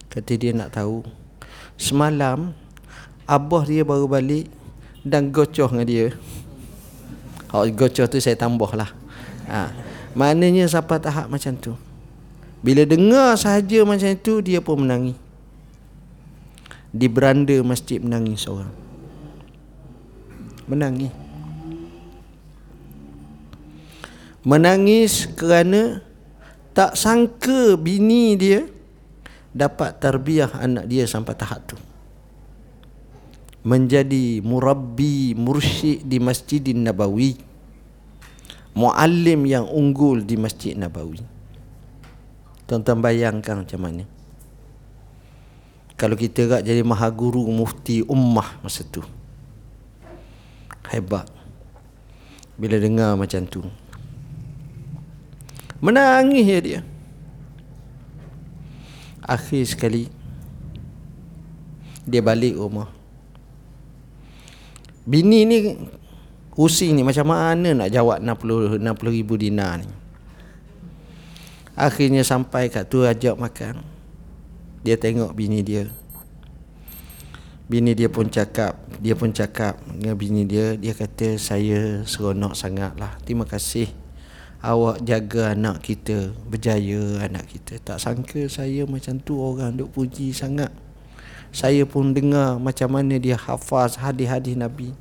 Kata 0.07 0.31
dia 0.33 0.53
nak 0.53 0.73
tahu. 0.73 1.05
Semalam, 1.77 2.57
abah 3.29 3.63
dia 3.65 3.85
baru 3.85 4.09
balik 4.09 4.49
dan 5.05 5.29
gocoh 5.29 5.69
dengan 5.69 5.85
dia. 5.85 6.05
Oh, 7.53 7.65
gocoh 7.69 8.09
tu 8.09 8.17
saya 8.17 8.33
tambah 8.33 8.73
lah. 8.73 8.89
Ha. 9.47 9.71
Maknanya 10.17 10.65
sampai 10.65 10.97
tahap 10.97 11.29
macam 11.29 11.53
tu. 11.55 11.73
Bila 12.65 12.83
dengar 12.83 13.37
sahaja 13.37 13.85
macam 13.85 14.09
itu, 14.09 14.41
dia 14.41 14.59
pun 14.59 14.81
menangis. 14.81 15.15
Di 16.89 17.05
beranda 17.05 17.53
masjid 17.61 18.01
menangis 18.01 18.41
seorang. 18.41 18.73
Menangis. 20.65 21.13
Menangis 24.47 25.27
kerana 25.35 25.99
tak 26.71 26.95
sangka 26.95 27.75
bini 27.75 28.39
dia 28.39 28.63
dapat 29.51 29.99
tarbiyah 29.99 30.55
anak 30.63 30.87
dia 30.87 31.03
sampai 31.03 31.35
tahap 31.35 31.67
tu. 31.67 31.77
Menjadi 33.67 34.39
murabbi 34.39 35.35
mursyid 35.35 36.07
di 36.07 36.23
Masjidin 36.23 36.87
Nabawi 36.87 37.35
muallim 38.77 39.49
yang 39.49 39.65
unggul 39.65 40.21
di 40.21 40.37
Masjid 40.37 40.77
Nabawi. 40.77 41.25
Tuan-tuan 42.69 43.01
bayangkan 43.01 43.65
macam 43.65 43.79
mana. 43.81 44.05
Kalau 45.97 46.13
kita 46.13 46.45
tak 46.45 46.61
jadi 46.61 46.85
maha 46.85 47.09
guru 47.09 47.41
mufti 47.49 48.05
ummah 48.05 48.61
masa 48.61 48.85
tu. 48.85 49.01
Hebat. 50.93 51.25
Bila 52.53 52.77
dengar 52.77 53.17
macam 53.17 53.49
tu. 53.49 53.65
Menangis 55.77 56.45
ya 56.45 56.59
dia. 56.59 56.81
Akhir 59.21 59.63
sekali 59.67 60.09
dia 62.07 62.23
balik 62.23 62.55
rumah. 62.57 62.89
Bini 65.03 65.43
ni 65.43 65.57
Pusing 66.57 66.97
ni 66.97 67.05
macam 67.05 67.29
mana 67.29 67.69
nak 67.69 67.93
jawab 67.93 68.17
60 68.17 68.81
60 68.81 69.13
ribu 69.13 69.37
dinar 69.37 69.77
ni. 69.77 69.85
Akhirnya 71.77 72.25
sampai 72.25 72.73
kat 72.73 72.89
tu 72.89 73.05
ajak 73.05 73.37
makan. 73.37 73.85
Dia 74.81 74.97
tengok 74.97 75.37
bini 75.37 75.61
dia. 75.61 75.85
Bini 77.69 77.93
dia 77.93 78.09
pun 78.09 78.25
cakap, 78.25 78.73
dia 78.97 79.13
pun 79.13 79.29
cakap 79.29 79.77
dengan 79.85 80.17
bini 80.17 80.49
dia, 80.49 80.73
dia 80.73 80.97
kata 80.97 81.37
saya 81.37 82.01
seronok 82.09 82.57
sangatlah. 82.57 83.13
Terima 83.21 83.45
kasih 83.45 84.06
awak 84.61 85.03
jaga 85.05 85.53
anak 85.53 85.83
kita, 85.85 86.33
berjaya 86.47 87.23
anak 87.25 87.49
kita. 87.49 87.77
Tak 87.81 88.01
sangka 88.01 88.45
saya 88.49 88.85
macam 88.89 89.17
tu 89.21 89.37
orang 89.37 89.77
duk 89.77 89.93
puji 89.93 90.33
sangat. 90.33 90.73
Saya 91.49 91.87
pun 91.87 92.11
dengar 92.11 92.59
macam 92.59 92.91
mana 92.93 93.17
dia 93.17 93.39
hafaz 93.39 93.97
hadis-hadis 93.97 94.57
Nabi. 94.59 94.93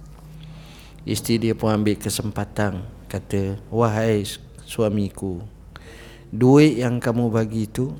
Isteri 1.07 1.38
dia 1.38 1.54
pun 1.54 1.70
ambil 1.70 1.94
kesempatan 1.94 2.82
Kata 3.07 3.62
Wahai 3.70 4.26
suamiku 4.66 5.38
Duit 6.34 6.82
yang 6.82 6.98
kamu 6.98 7.30
bagi 7.30 7.70
tu 7.70 7.94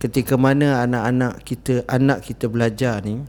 Ketika 0.00 0.40
mana 0.40 0.80
anak-anak 0.80 1.44
kita 1.44 1.84
Anak 1.84 2.24
kita 2.24 2.48
belajar 2.48 3.04
ni 3.04 3.20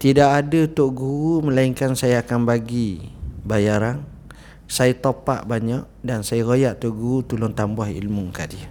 Tidak 0.00 0.32
ada 0.32 0.64
Tok 0.64 0.90
Guru 0.96 1.44
Melainkan 1.44 1.92
saya 1.92 2.24
akan 2.24 2.48
bagi 2.48 3.04
Bayaran 3.44 4.00
Saya 4.70 4.94
topak 4.94 5.50
banyak 5.50 5.82
Dan 5.98 6.22
saya 6.22 6.46
royak 6.46 6.78
Tok 6.78 6.94
Guru 6.94 7.18
Tolong 7.26 7.50
tambah 7.50 7.90
ilmu 7.90 8.30
kat 8.30 8.54
dia 8.54 8.70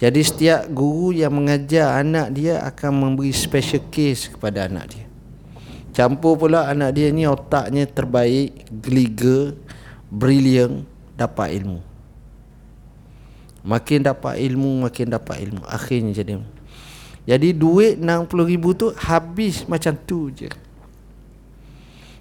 jadi 0.00 0.20
setiap 0.24 0.64
guru 0.72 1.12
yang 1.12 1.28
mengajar 1.36 2.00
anak 2.00 2.32
dia 2.32 2.64
akan 2.64 3.12
memberi 3.12 3.36
special 3.36 3.84
case 3.92 4.32
kepada 4.32 4.64
anak 4.64 4.96
dia. 4.96 5.04
Campur 5.92 6.40
pula 6.40 6.72
anak 6.72 6.96
dia 6.96 7.12
ni 7.12 7.28
otaknya 7.28 7.84
terbaik, 7.84 8.64
geliga, 8.80 9.52
brilliant, 10.08 10.88
dapat 11.20 11.60
ilmu. 11.60 11.84
Makin 13.60 14.08
dapat 14.08 14.40
ilmu, 14.40 14.88
makin 14.88 15.12
dapat 15.12 15.36
ilmu. 15.44 15.68
Akhirnya 15.68 16.16
jadi. 16.16 16.40
Jadi 17.28 17.52
duit 17.52 18.00
60 18.00 18.32
ribu 18.48 18.72
tu 18.72 18.96
habis 18.96 19.68
macam 19.68 19.92
tu 19.92 20.32
je. 20.32 20.48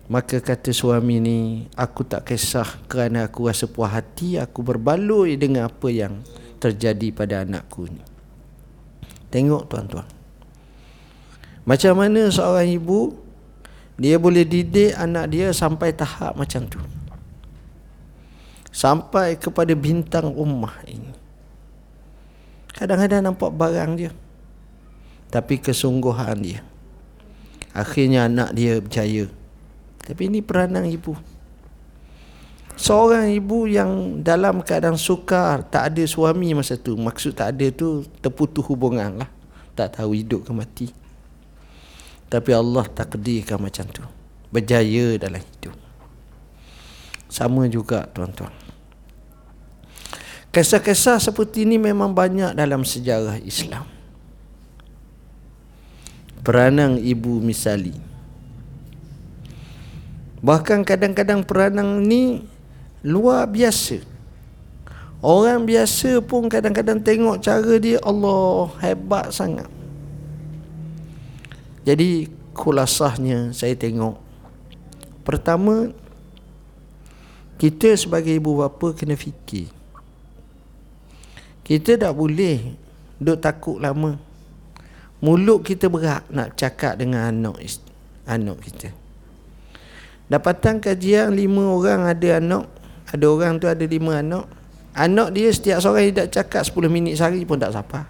Maka 0.09 0.41
kata 0.41 0.73
suami 0.73 1.21
ni, 1.21 1.37
aku 1.77 2.01
tak 2.01 2.33
kisah 2.33 2.65
kerana 2.89 3.29
aku 3.29 3.45
rasa 3.45 3.69
puas 3.69 3.93
hati, 3.93 4.41
aku 4.41 4.65
berbaloi 4.65 5.37
dengan 5.37 5.69
apa 5.69 5.85
yang 5.93 6.25
terjadi 6.57 7.13
pada 7.13 7.45
anakku 7.45 7.85
ni. 7.85 8.01
Tengok 9.29 9.69
tuan-tuan. 9.69 10.09
Macam 11.61 11.93
mana 12.01 12.25
seorang 12.33 12.65
ibu 12.65 13.13
dia 14.01 14.17
boleh 14.17 14.41
didik 14.41 14.97
anak 14.97 15.29
dia 15.29 15.53
sampai 15.53 15.93
tahap 15.93 16.33
macam 16.33 16.65
tu. 16.65 16.81
Sampai 18.73 19.37
kepada 19.37 19.77
bintang 19.77 20.33
ummah 20.33 20.73
ini. 20.89 21.13
Kadang-kadang 22.73 23.29
nampak 23.29 23.53
barang 23.53 23.91
dia. 23.93 24.11
Tapi 25.29 25.61
kesungguhan 25.61 26.41
dia. 26.41 26.65
Akhirnya 27.77 28.25
anak 28.25 28.57
dia 28.57 28.81
berjaya. 28.81 29.29
Tapi 30.05 30.21
ini 30.29 30.39
peranan 30.39 30.85
ibu. 30.87 31.15
Seorang 32.79 33.27
ibu 33.35 33.67
yang 33.67 34.23
dalam 34.23 34.63
keadaan 34.63 34.95
sukar, 34.95 35.67
tak 35.67 35.93
ada 35.93 36.03
suami 36.07 36.55
masa 36.55 36.79
tu. 36.79 36.95
Maksud 36.95 37.35
tak 37.35 37.57
ada 37.57 37.67
tu 37.75 38.07
terputus 38.23 38.63
hubungan 38.71 39.19
lah. 39.19 39.29
Tak 39.75 39.99
tahu 39.99 40.15
hidup 40.15 40.47
ke 40.47 40.51
mati. 40.55 40.87
Tapi 42.29 42.53
Allah 42.53 42.85
takdirkan 42.85 43.57
macam 43.57 43.89
tu 43.89 44.05
Berjaya 44.53 45.17
dalam 45.17 45.41
hidup 45.41 45.73
Sama 47.25 47.65
juga 47.65 48.05
tuan-tuan 48.13 48.53
Kisah-kisah 50.53 51.17
seperti 51.21 51.65
ini 51.65 51.81
memang 51.81 52.13
banyak 52.13 52.53
dalam 52.53 52.85
sejarah 52.85 53.41
Islam 53.41 53.85
Peranang 56.45 57.01
ibu 57.01 57.41
misali 57.41 58.08
Bahkan 60.39 60.87
kadang-kadang 60.87 61.43
peranang 61.43 62.03
ni 62.03 62.47
Luar 62.99 63.47
biasa. 63.47 64.03
Orang 65.23 65.67
biasa 65.67 66.19
pun 66.23 66.47
kadang-kadang 66.51 66.99
tengok 66.99 67.39
cara 67.39 67.75
dia 67.79 67.99
Allah 68.03 68.71
hebat 68.83 69.31
sangat. 69.31 69.67
Jadi 71.87 72.27
kulasahnya 72.55 73.55
saya 73.55 73.75
tengok. 73.75 74.19
Pertama 75.23 75.91
Kita 77.59 77.91
sebagai 77.99 78.31
ibu 78.31 78.63
bapa 78.63 78.95
kena 78.95 79.19
fikir. 79.19 79.67
Kita 81.63 81.99
tak 81.99 82.15
boleh 82.15 82.75
Duk 83.19 83.35
takut 83.43 83.83
lama. 83.83 84.15
Mulut 85.19 85.59
kita 85.67 85.91
berat 85.91 86.23
nak 86.31 86.55
cakap 86.55 86.95
dengan 86.95 87.27
anak 87.27 87.59
anak 88.23 88.63
kita 88.63 89.08
Dapatan 90.29 90.77
kajian 90.77 91.33
lima 91.33 91.73
orang 91.73 92.05
ada 92.05 92.37
anak 92.37 92.69
Ada 93.09 93.25
orang 93.25 93.57
tu 93.57 93.65
ada 93.65 93.81
lima 93.81 94.21
anak. 94.21 94.45
Anak 94.93 95.33
dia 95.33 95.49
setiap 95.49 95.81
seorang 95.81 96.13
tak 96.13 96.29
cakap 96.29 96.61
10 96.65 96.85
minit 96.89 97.17
sehari 97.17 97.41
pun 97.45 97.57
tak 97.57 97.73
sapa. 97.73 98.05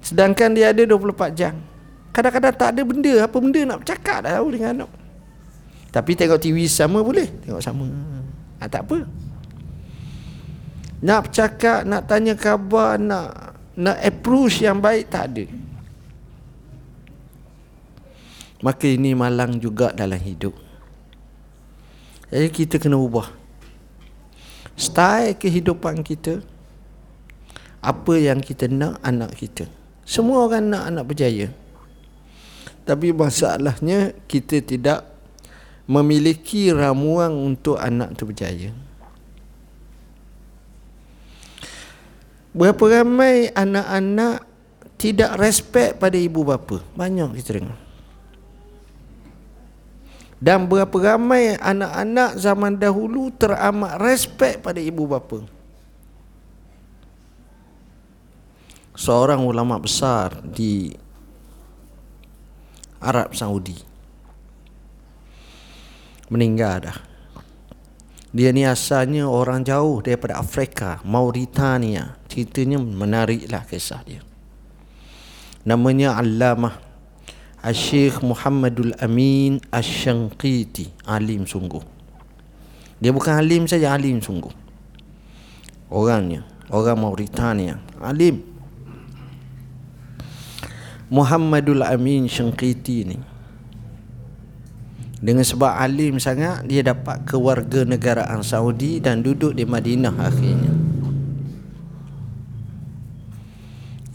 Sedangkan 0.00 0.56
dia 0.56 0.72
ada 0.72 0.82
24 0.88 1.36
jam. 1.36 1.54
Kadang-kadang 2.16 2.54
tak 2.56 2.68
ada 2.72 2.82
benda 2.84 3.12
Apa 3.20 3.36
benda 3.36 3.60
nak 3.68 3.84
bercakap 3.84 4.24
dah 4.24 4.40
tahu 4.40 4.48
dengan 4.56 4.70
anak. 4.72 4.90
Tapi 5.92 6.12
tengok 6.16 6.40
TV 6.40 6.64
sama 6.68 7.04
boleh 7.04 7.28
Tengok 7.44 7.60
sama. 7.60 7.88
Ha, 8.60 8.68
Tak 8.68 8.84
apa. 8.88 9.04
Nak 11.04 11.20
bercakap 11.28 11.84
Nak 11.84 12.02
tanya 12.08 12.32
khabar 12.36 12.96
Nak 12.96 13.56
nak 13.76 14.00
approach 14.00 14.64
yang 14.64 14.80
baik 14.80 15.12
Tak 15.12 15.24
ada 15.32 15.44
Maka 18.64 18.88
ini 18.88 19.12
malang 19.12 19.60
juga 19.60 19.92
dalam 19.92 20.16
hidup. 20.16 20.56
Jadi 22.32 22.48
kita 22.48 22.76
kena 22.80 22.96
ubah. 22.96 23.28
Style 24.76 25.40
kehidupan 25.40 26.04
kita 26.04 26.44
Apa 27.80 28.18
yang 28.18 28.42
kita 28.42 28.66
nak 28.66 28.98
anak 29.04 29.36
kita. 29.38 29.70
Semua 30.02 30.48
orang 30.48 30.66
nak 30.66 30.84
anak 30.90 31.04
berjaya. 31.06 31.54
Tapi 32.82 33.14
masalahnya 33.14 34.10
kita 34.26 34.58
tidak 34.58 35.06
memiliki 35.86 36.74
ramuan 36.74 37.30
untuk 37.30 37.78
anak 37.78 38.18
itu 38.18 38.24
berjaya. 38.26 38.70
Berapa 42.50 42.84
ramai 42.90 43.54
anak-anak 43.54 44.42
tidak 44.98 45.38
respect 45.38 46.02
pada 46.02 46.18
ibu 46.18 46.42
bapa? 46.42 46.82
Banyak 46.98 47.38
kita 47.38 47.62
dengar 47.62 47.85
dan 50.36 50.68
berapa 50.68 50.92
ramai 50.92 51.56
anak-anak 51.56 52.36
zaman 52.36 52.76
dahulu 52.76 53.32
teramat 53.32 53.96
respect 54.00 54.60
pada 54.60 54.80
ibu 54.80 55.08
bapa. 55.08 55.40
Seorang 58.96 59.44
ulama 59.44 59.76
besar 59.76 60.40
di 60.40 60.88
Arab 63.00 63.36
Saudi 63.36 63.76
meninggal 66.32 66.88
dah. 66.88 66.98
Dia 68.36 68.52
ni 68.52 68.68
asalnya 68.68 69.24
orang 69.24 69.64
jauh 69.64 70.04
daripada 70.04 70.36
Afrika, 70.36 71.00
Mauritania. 71.08 72.20
Ceritanya 72.28 72.76
menariklah 72.76 73.64
kisah 73.64 74.04
dia. 74.04 74.20
Namanya 75.64 76.20
Allamah 76.20 76.85
Al-Syekh 77.62 78.20
Muhammadul 78.20 78.92
Amin 79.00 79.62
Al-Shanqiti. 79.72 80.92
Alim 81.08 81.48
sungguh. 81.48 81.82
Dia 83.00 83.12
bukan 83.12 83.36
alim 83.36 83.68
saja 83.68 83.92
Alim 83.92 84.24
sungguh. 84.24 84.52
Orangnya 85.92 86.42
Orang 86.66 86.98
Mauritania 86.98 87.78
Alim. 88.02 88.42
Muhammadul 91.06 91.86
Amin 91.86 92.26
Shanqiti 92.26 93.06
ni 93.06 93.14
Dengan 95.22 95.46
sebab 95.46 95.78
alim 95.78 96.18
sangat 96.18 96.66
Dia 96.66 96.82
dapat 96.82 97.22
kewarganegaraan 97.22 98.42
Saudi 98.42 98.98
Dan 98.98 99.22
duduk 99.22 99.54
di 99.54 99.62
Madinah 99.62 100.10
akhirnya 100.18 100.74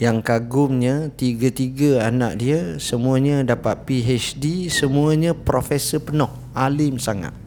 Yang 0.01 0.17
kagumnya 0.25 1.13
tiga-tiga 1.13 2.09
anak 2.09 2.41
dia 2.41 2.81
semuanya 2.81 3.45
dapat 3.45 3.85
PhD, 3.85 4.65
semuanya 4.65 5.37
profesor 5.37 6.01
penuh, 6.01 6.33
alim 6.57 6.97
sangat. 6.97 7.37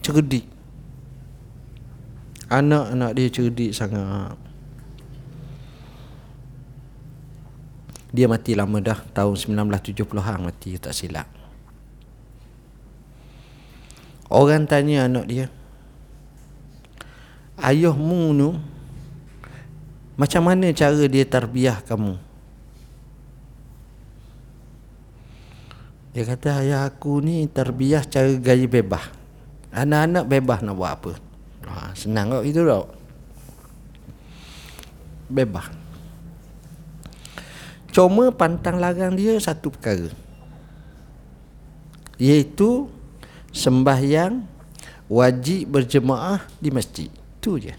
Cerdik. 0.00 0.48
Anak-anak 2.48 3.12
dia 3.12 3.28
cerdik 3.28 3.76
sangat. 3.76 4.40
Dia 8.08 8.24
mati 8.24 8.56
lama 8.56 8.80
dah, 8.80 9.04
tahun 9.12 9.36
1970-an 9.36 10.48
mati 10.48 10.80
tak 10.80 10.96
silap. 10.96 11.28
Orang 14.32 14.64
tanya 14.64 15.12
anak 15.12 15.28
dia, 15.28 15.52
Ayahmu 17.60 18.32
tu 18.32 18.50
macam 20.16 20.42
mana 20.44 20.68
cara 20.76 21.04
dia 21.08 21.24
tarbiah 21.24 21.80
kamu? 21.80 22.20
Dia 26.12 26.28
kata 26.28 26.60
ayah 26.60 26.84
aku 26.84 27.24
ni 27.24 27.48
tarbiah 27.48 28.04
cara 28.04 28.28
gaya 28.36 28.68
bebas. 28.68 29.08
Anak-anak 29.72 30.28
bebas 30.28 30.60
nak 30.60 30.76
buat 30.76 30.92
apa? 30.92 31.12
Ha, 31.64 31.96
senang 31.96 32.28
kok 32.28 32.44
itu 32.44 32.60
tau. 32.60 32.84
Bebas. 35.32 35.72
Cuma 37.92 38.28
pantang 38.28 38.76
larang 38.76 39.16
dia 39.16 39.40
satu 39.40 39.72
perkara. 39.72 40.12
Iaitu 42.20 42.92
sembahyang 43.52 44.44
wajib 45.08 45.72
berjemaah 45.72 46.44
di 46.60 46.68
masjid. 46.68 47.08
Itu 47.40 47.56
je. 47.56 47.72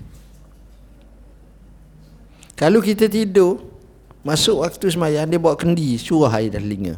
Kalau 2.53 2.79
kita 2.79 3.09
tidur 3.09 3.73
Masuk 4.23 4.63
waktu 4.63 4.87
semayang 4.87 5.27
Dia 5.27 5.41
bawa 5.41 5.59
kendi 5.59 5.99
Surah 5.99 6.31
air 6.31 6.53
dalam 6.53 6.69
telinga. 6.69 6.95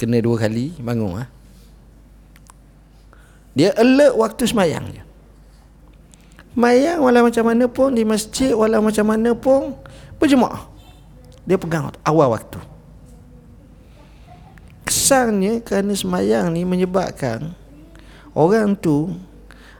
Kena 0.00 0.18
dua 0.24 0.40
kali 0.40 0.72
Bangun 0.80 1.20
ha? 1.20 1.24
Dia 3.54 3.70
alert 3.78 4.18
waktu 4.18 4.50
semayang 4.50 4.90
je. 4.90 5.02
Semayang 6.54 6.98
walau 7.04 7.22
macam 7.26 7.44
mana 7.46 7.64
pun 7.70 7.94
Di 7.94 8.02
masjid 8.02 8.50
walau 8.56 8.82
macam 8.82 9.06
mana 9.06 9.30
pun 9.36 9.78
Berjemaah. 10.18 10.66
Dia 11.44 11.60
pegang 11.60 11.92
awal 12.08 12.32
waktu. 12.32 12.56
Kesannya 14.88 15.60
kerana 15.60 15.92
semayang 15.92 16.48
ni 16.54 16.64
menyebabkan 16.64 17.52
Orang 18.32 18.74
tu 18.74 19.12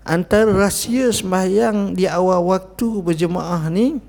Antara 0.04 0.52
rahsia 0.52 1.08
semayang 1.08 1.96
di 1.96 2.04
awal 2.04 2.44
waktu 2.44 3.00
berjemaah 3.00 3.72
ni 3.72 4.04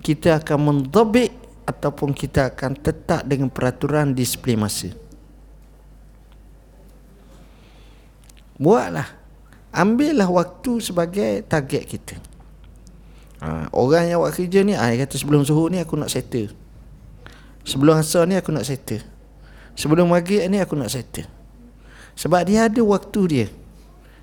kita 0.00 0.40
akan 0.40 0.58
mendabik 0.88 1.34
ataupun 1.68 2.16
kita 2.16 2.54
akan 2.54 2.72
tetap 2.80 3.28
dengan 3.28 3.52
peraturan 3.52 4.16
disiplin 4.16 4.56
masa. 4.56 4.94
Buatlah. 8.56 9.20
Ambillah 9.72 10.28
waktu 10.28 10.84
sebagai 10.84 11.44
target 11.48 11.84
kita. 11.88 12.16
Ha, 13.42 13.72
orang 13.74 14.06
yang 14.06 14.22
buat 14.22 14.36
kerja 14.36 14.62
ni, 14.62 14.76
ah, 14.76 14.86
kata 14.86 15.18
sebelum 15.18 15.42
suhu 15.42 15.66
ni 15.72 15.82
aku 15.82 15.98
nak 15.98 16.12
settle. 16.12 16.52
Sebelum 17.66 17.98
asar 17.98 18.28
ni 18.28 18.38
aku 18.38 18.54
nak 18.54 18.68
settle. 18.68 19.02
Sebelum 19.74 20.06
maghrib 20.12 20.44
ni 20.46 20.60
aku 20.60 20.76
nak 20.76 20.92
settle. 20.92 21.26
Sebab 22.14 22.44
dia 22.44 22.68
ada 22.68 22.80
waktu 22.84 23.20
dia. 23.26 23.46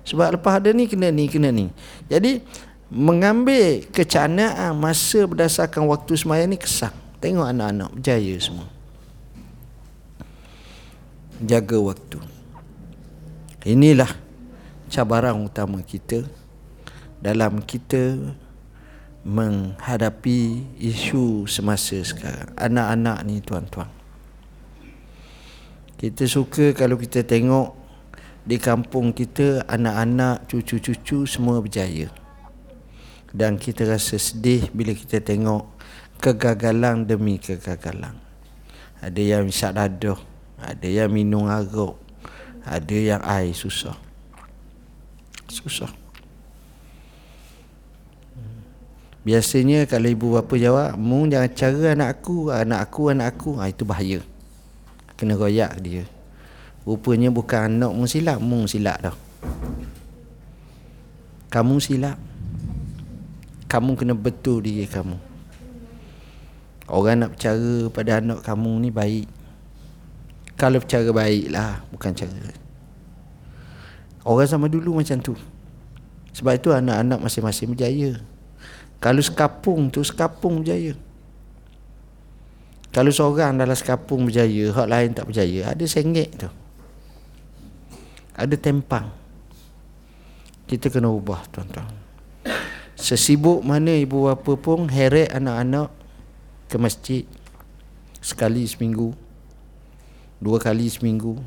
Sebab 0.06 0.38
lepas 0.38 0.62
ada 0.62 0.70
ni 0.72 0.88
kena 0.88 1.12
ni, 1.12 1.28
kena 1.28 1.52
ni. 1.52 1.68
Jadi 2.08 2.40
mengambil 2.90 3.86
kecanaan 3.94 4.74
masa 4.74 5.22
berdasarkan 5.24 5.86
waktu 5.86 6.12
semayang 6.18 6.50
ni 6.50 6.58
kesah. 6.58 6.90
Tengok 7.22 7.46
anak-anak 7.46 7.90
berjaya 7.94 8.34
semua. 8.42 8.66
Jaga 11.40 11.78
waktu. 11.78 12.18
Inilah 13.64 14.10
cabaran 14.90 15.38
utama 15.38 15.80
kita 15.86 16.26
dalam 17.22 17.62
kita 17.62 18.18
menghadapi 19.22 20.64
isu 20.80 21.46
semasa 21.46 22.00
sekarang. 22.02 22.50
Anak-anak 22.58 23.18
ni 23.22 23.38
tuan-tuan. 23.38 23.88
Kita 26.00 26.24
suka 26.24 26.72
kalau 26.72 26.96
kita 26.96 27.20
tengok 27.20 27.76
di 28.48 28.56
kampung 28.56 29.12
kita 29.12 29.68
anak-anak, 29.68 30.48
cucu-cucu 30.48 31.28
semua 31.28 31.60
berjaya 31.60 32.08
dan 33.30 33.54
kita 33.58 33.86
rasa 33.86 34.18
sedih 34.18 34.70
bila 34.74 34.90
kita 34.90 35.22
tengok 35.22 35.66
kegagalan 36.18 37.06
demi 37.06 37.38
kegagalan. 37.38 38.14
Ada 39.00 39.20
yang 39.20 39.48
isap 39.48 39.78
dadah, 39.78 40.20
ada 40.60 40.88
yang 40.88 41.08
minum 41.08 41.48
arak, 41.48 41.96
ada 42.66 42.96
yang 42.96 43.22
air 43.24 43.56
susah. 43.56 43.96
Susah. 45.48 45.90
Biasanya 49.20 49.84
kalau 49.84 50.08
ibu 50.08 50.32
bapa 50.36 50.56
jawab, 50.56 50.96
"Mu 50.96 51.28
jangan 51.28 51.52
cara 51.52 51.92
anak 51.92 52.20
aku, 52.20 52.48
anak 52.52 52.80
aku, 52.88 53.02
anak 53.12 53.26
aku." 53.36 53.50
Ha, 53.60 53.68
itu 53.68 53.84
bahaya. 53.84 54.20
Kena 55.16 55.36
royak 55.36 55.76
dia. 55.84 56.08
Rupanya 56.88 57.28
bukan 57.28 57.68
anak 57.68 57.92
mu 57.92 58.08
silap, 58.08 58.40
mu 58.40 58.64
silap 58.64 58.96
dah. 59.04 59.16
Kamu 61.52 61.76
silap 61.82 62.29
kamu 63.70 63.94
kena 63.94 64.18
betul 64.18 64.58
diri 64.58 64.82
kamu. 64.82 65.14
Orang 66.90 67.22
nak 67.22 67.38
bercara 67.38 67.86
pada 67.94 68.18
anak 68.18 68.42
kamu 68.42 68.72
ni 68.82 68.90
baik. 68.90 69.30
Kalau 70.58 70.82
bercara 70.82 71.06
baik 71.14 71.54
lah 71.54 71.78
bukan 71.94 72.10
cara. 72.10 72.50
Orang 74.26 74.50
sama 74.50 74.66
dulu 74.66 74.98
macam 74.98 75.22
tu. 75.22 75.38
Sebab 76.34 76.58
itu 76.58 76.74
anak-anak 76.74 77.22
masing-masing 77.22 77.78
berjaya. 77.78 78.18
Kalau 78.98 79.22
sekapung 79.22 79.86
tu 79.86 80.02
sekapung 80.02 80.66
berjaya. 80.66 80.98
Kalau 82.90 83.14
seorang 83.14 83.54
dalam 83.54 83.78
sekapung 83.78 84.26
berjaya 84.26 84.74
hak 84.74 84.88
lain 84.90 85.10
tak 85.14 85.30
berjaya 85.30 85.70
ada 85.70 85.84
sengit 85.86 86.34
tu. 86.34 86.50
Ada 88.34 88.58
tempang. 88.58 89.14
Kita 90.66 90.90
kena 90.90 91.06
ubah 91.06 91.46
tuan-tuan 91.54 91.99
Sesibuk 93.00 93.64
mana 93.64 93.96
ibu 93.96 94.28
bapa 94.28 94.60
pun 94.60 94.84
heret 94.92 95.32
anak-anak 95.32 95.88
ke 96.68 96.76
masjid 96.76 97.24
sekali 98.20 98.68
seminggu, 98.68 99.16
dua 100.36 100.60
kali 100.60 100.84
seminggu. 100.84 101.40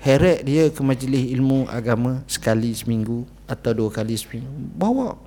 heret 0.00 0.44
dia 0.44 0.68
ke 0.70 0.80
majlis 0.80 1.34
ilmu 1.34 1.66
agama 1.66 2.22
sekali 2.30 2.70
seminggu 2.72 3.28
atau 3.44 3.72
dua 3.74 3.90
kali 3.92 4.16
seminggu. 4.16 4.48
Bawa. 4.76 5.18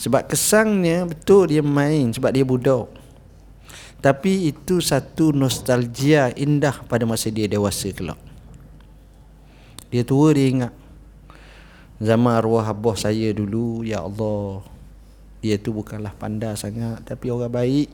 Sebab 0.00 0.30
kesangnya 0.30 1.04
betul 1.04 1.50
dia 1.50 1.64
main 1.64 2.14
sebab 2.14 2.30
dia 2.30 2.44
budak. 2.44 2.88
Tapi 4.00 4.48
itu 4.48 4.80
satu 4.80 5.28
nostalgia 5.34 6.32
indah 6.32 6.72
pada 6.88 7.04
masa 7.04 7.28
dia 7.28 7.44
dewasa 7.44 7.92
kelak. 7.92 8.16
Dia 9.92 10.06
tua 10.06 10.32
dia 10.32 10.48
ingat 10.48 10.72
zaman 12.00 12.32
arwah 12.40 12.64
abah 12.64 12.96
saya 12.96 13.30
dulu 13.36 13.84
ya 13.84 14.00
Allah 14.00 14.64
dia 15.44 15.56
tu 15.60 15.72
bukanlah 15.72 16.12
pandai 16.16 16.56
sangat 16.56 17.04
tapi 17.04 17.32
orang 17.32 17.52
baik. 17.52 17.88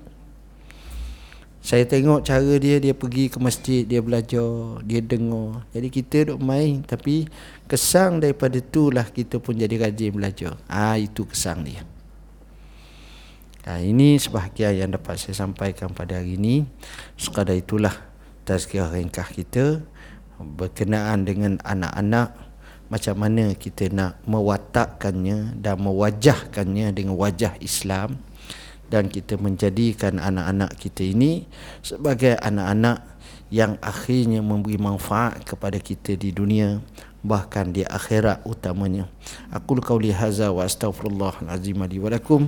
Saya 1.67 1.83
tengok 1.83 2.23
cara 2.23 2.63
dia 2.63 2.79
dia 2.79 2.95
pergi 2.95 3.27
ke 3.27 3.43
masjid 3.43 3.83
dia 3.83 3.99
belajar 3.99 4.79
dia 4.87 5.03
dengar. 5.03 5.67
Jadi 5.75 5.89
kita 5.91 6.17
duk 6.31 6.39
main 6.39 6.87
tapi 6.87 7.27
kesang 7.67 8.23
daripada 8.23 8.63
itulah 8.63 9.11
kita 9.11 9.43
pun 9.43 9.59
jadi 9.59 9.75
rajin 9.75 10.15
belajar. 10.15 10.55
Ah 10.71 10.95
ha, 10.95 10.99
itu 10.99 11.27
kesang 11.27 11.67
dia. 11.67 11.83
Ha, 13.67 13.83
ini 13.83 14.15
sebahagian 14.15 14.79
yang 14.79 14.91
dapat 14.95 15.19
saya 15.19 15.43
sampaikan 15.43 15.91
pada 15.91 16.23
hari 16.23 16.39
ini. 16.39 16.63
Sekadar 17.19 17.59
itulah 17.59 17.99
tazkirah 18.47 18.95
ringkah 18.95 19.27
kita 19.27 19.83
berkenaan 20.39 21.27
dengan 21.27 21.59
anak-anak 21.67 22.46
macam 22.87 23.19
mana 23.19 23.55
kita 23.59 23.91
nak 23.91 24.23
mewatakkannya 24.31 25.59
dan 25.59 25.77
mewajahkannya 25.83 26.95
dengan 26.95 27.19
wajah 27.19 27.59
Islam 27.59 28.23
dan 28.87 29.11
kita 29.11 29.35
menjadikan 29.35 30.23
anak-anak 30.23 30.79
kita 30.79 31.03
ini 31.03 31.51
sebagai 31.83 32.39
anak-anak 32.39 33.03
yang 33.51 33.79
akhirnya 33.83 34.43
memberi 34.43 34.79
manfaat 34.79 35.43
kepada 35.43 35.79
kita 35.79 36.15
di 36.15 36.31
dunia 36.31 36.79
bahkan 37.27 37.75
di 37.75 37.83
akhirat 37.83 38.47
utamanya. 38.47 39.11
Aku 39.51 39.75
qauli 39.83 40.15
hadza 40.15 40.55
wa 40.55 40.63
astaghfirullah 40.63 41.43
alazim 41.43 41.83
li 41.83 41.99
wa 41.99 42.09
lakum. 42.09 42.47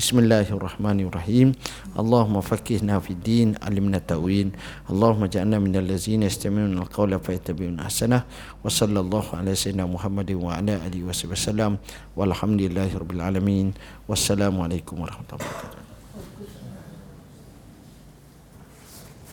Bismillahirrahmanirrahim. 0.00 1.52
Allahumma 1.92 2.40
faqqihna 2.40 2.98
fid 3.04 3.20
din, 3.20 3.48
alimna 3.60 4.00
ta'wil. 4.00 4.56
Allahumma 4.88 5.28
ja'alna 5.28 5.60
minal 5.60 5.84
ladzina 5.84 6.26
yastami'una 6.26 6.80
al-qawla 6.88 7.20
fayattabi'una 7.20 7.84
ahsanah. 7.84 8.24
Wa 8.64 8.72
sallallahu 8.72 9.36
ala 9.36 9.52
sayyidina 9.52 9.84
Muhammadin 9.84 10.40
wa 10.40 10.56
ala 10.56 10.80
alihi 10.80 11.04
wasallam. 11.04 11.76
Walhamdulillahirabbil 12.16 13.20
alamin. 13.20 13.76
Wassalamualaikum 14.08 15.04
warahmatullahi 15.04 15.44
wabarakatuh. 15.44 15.93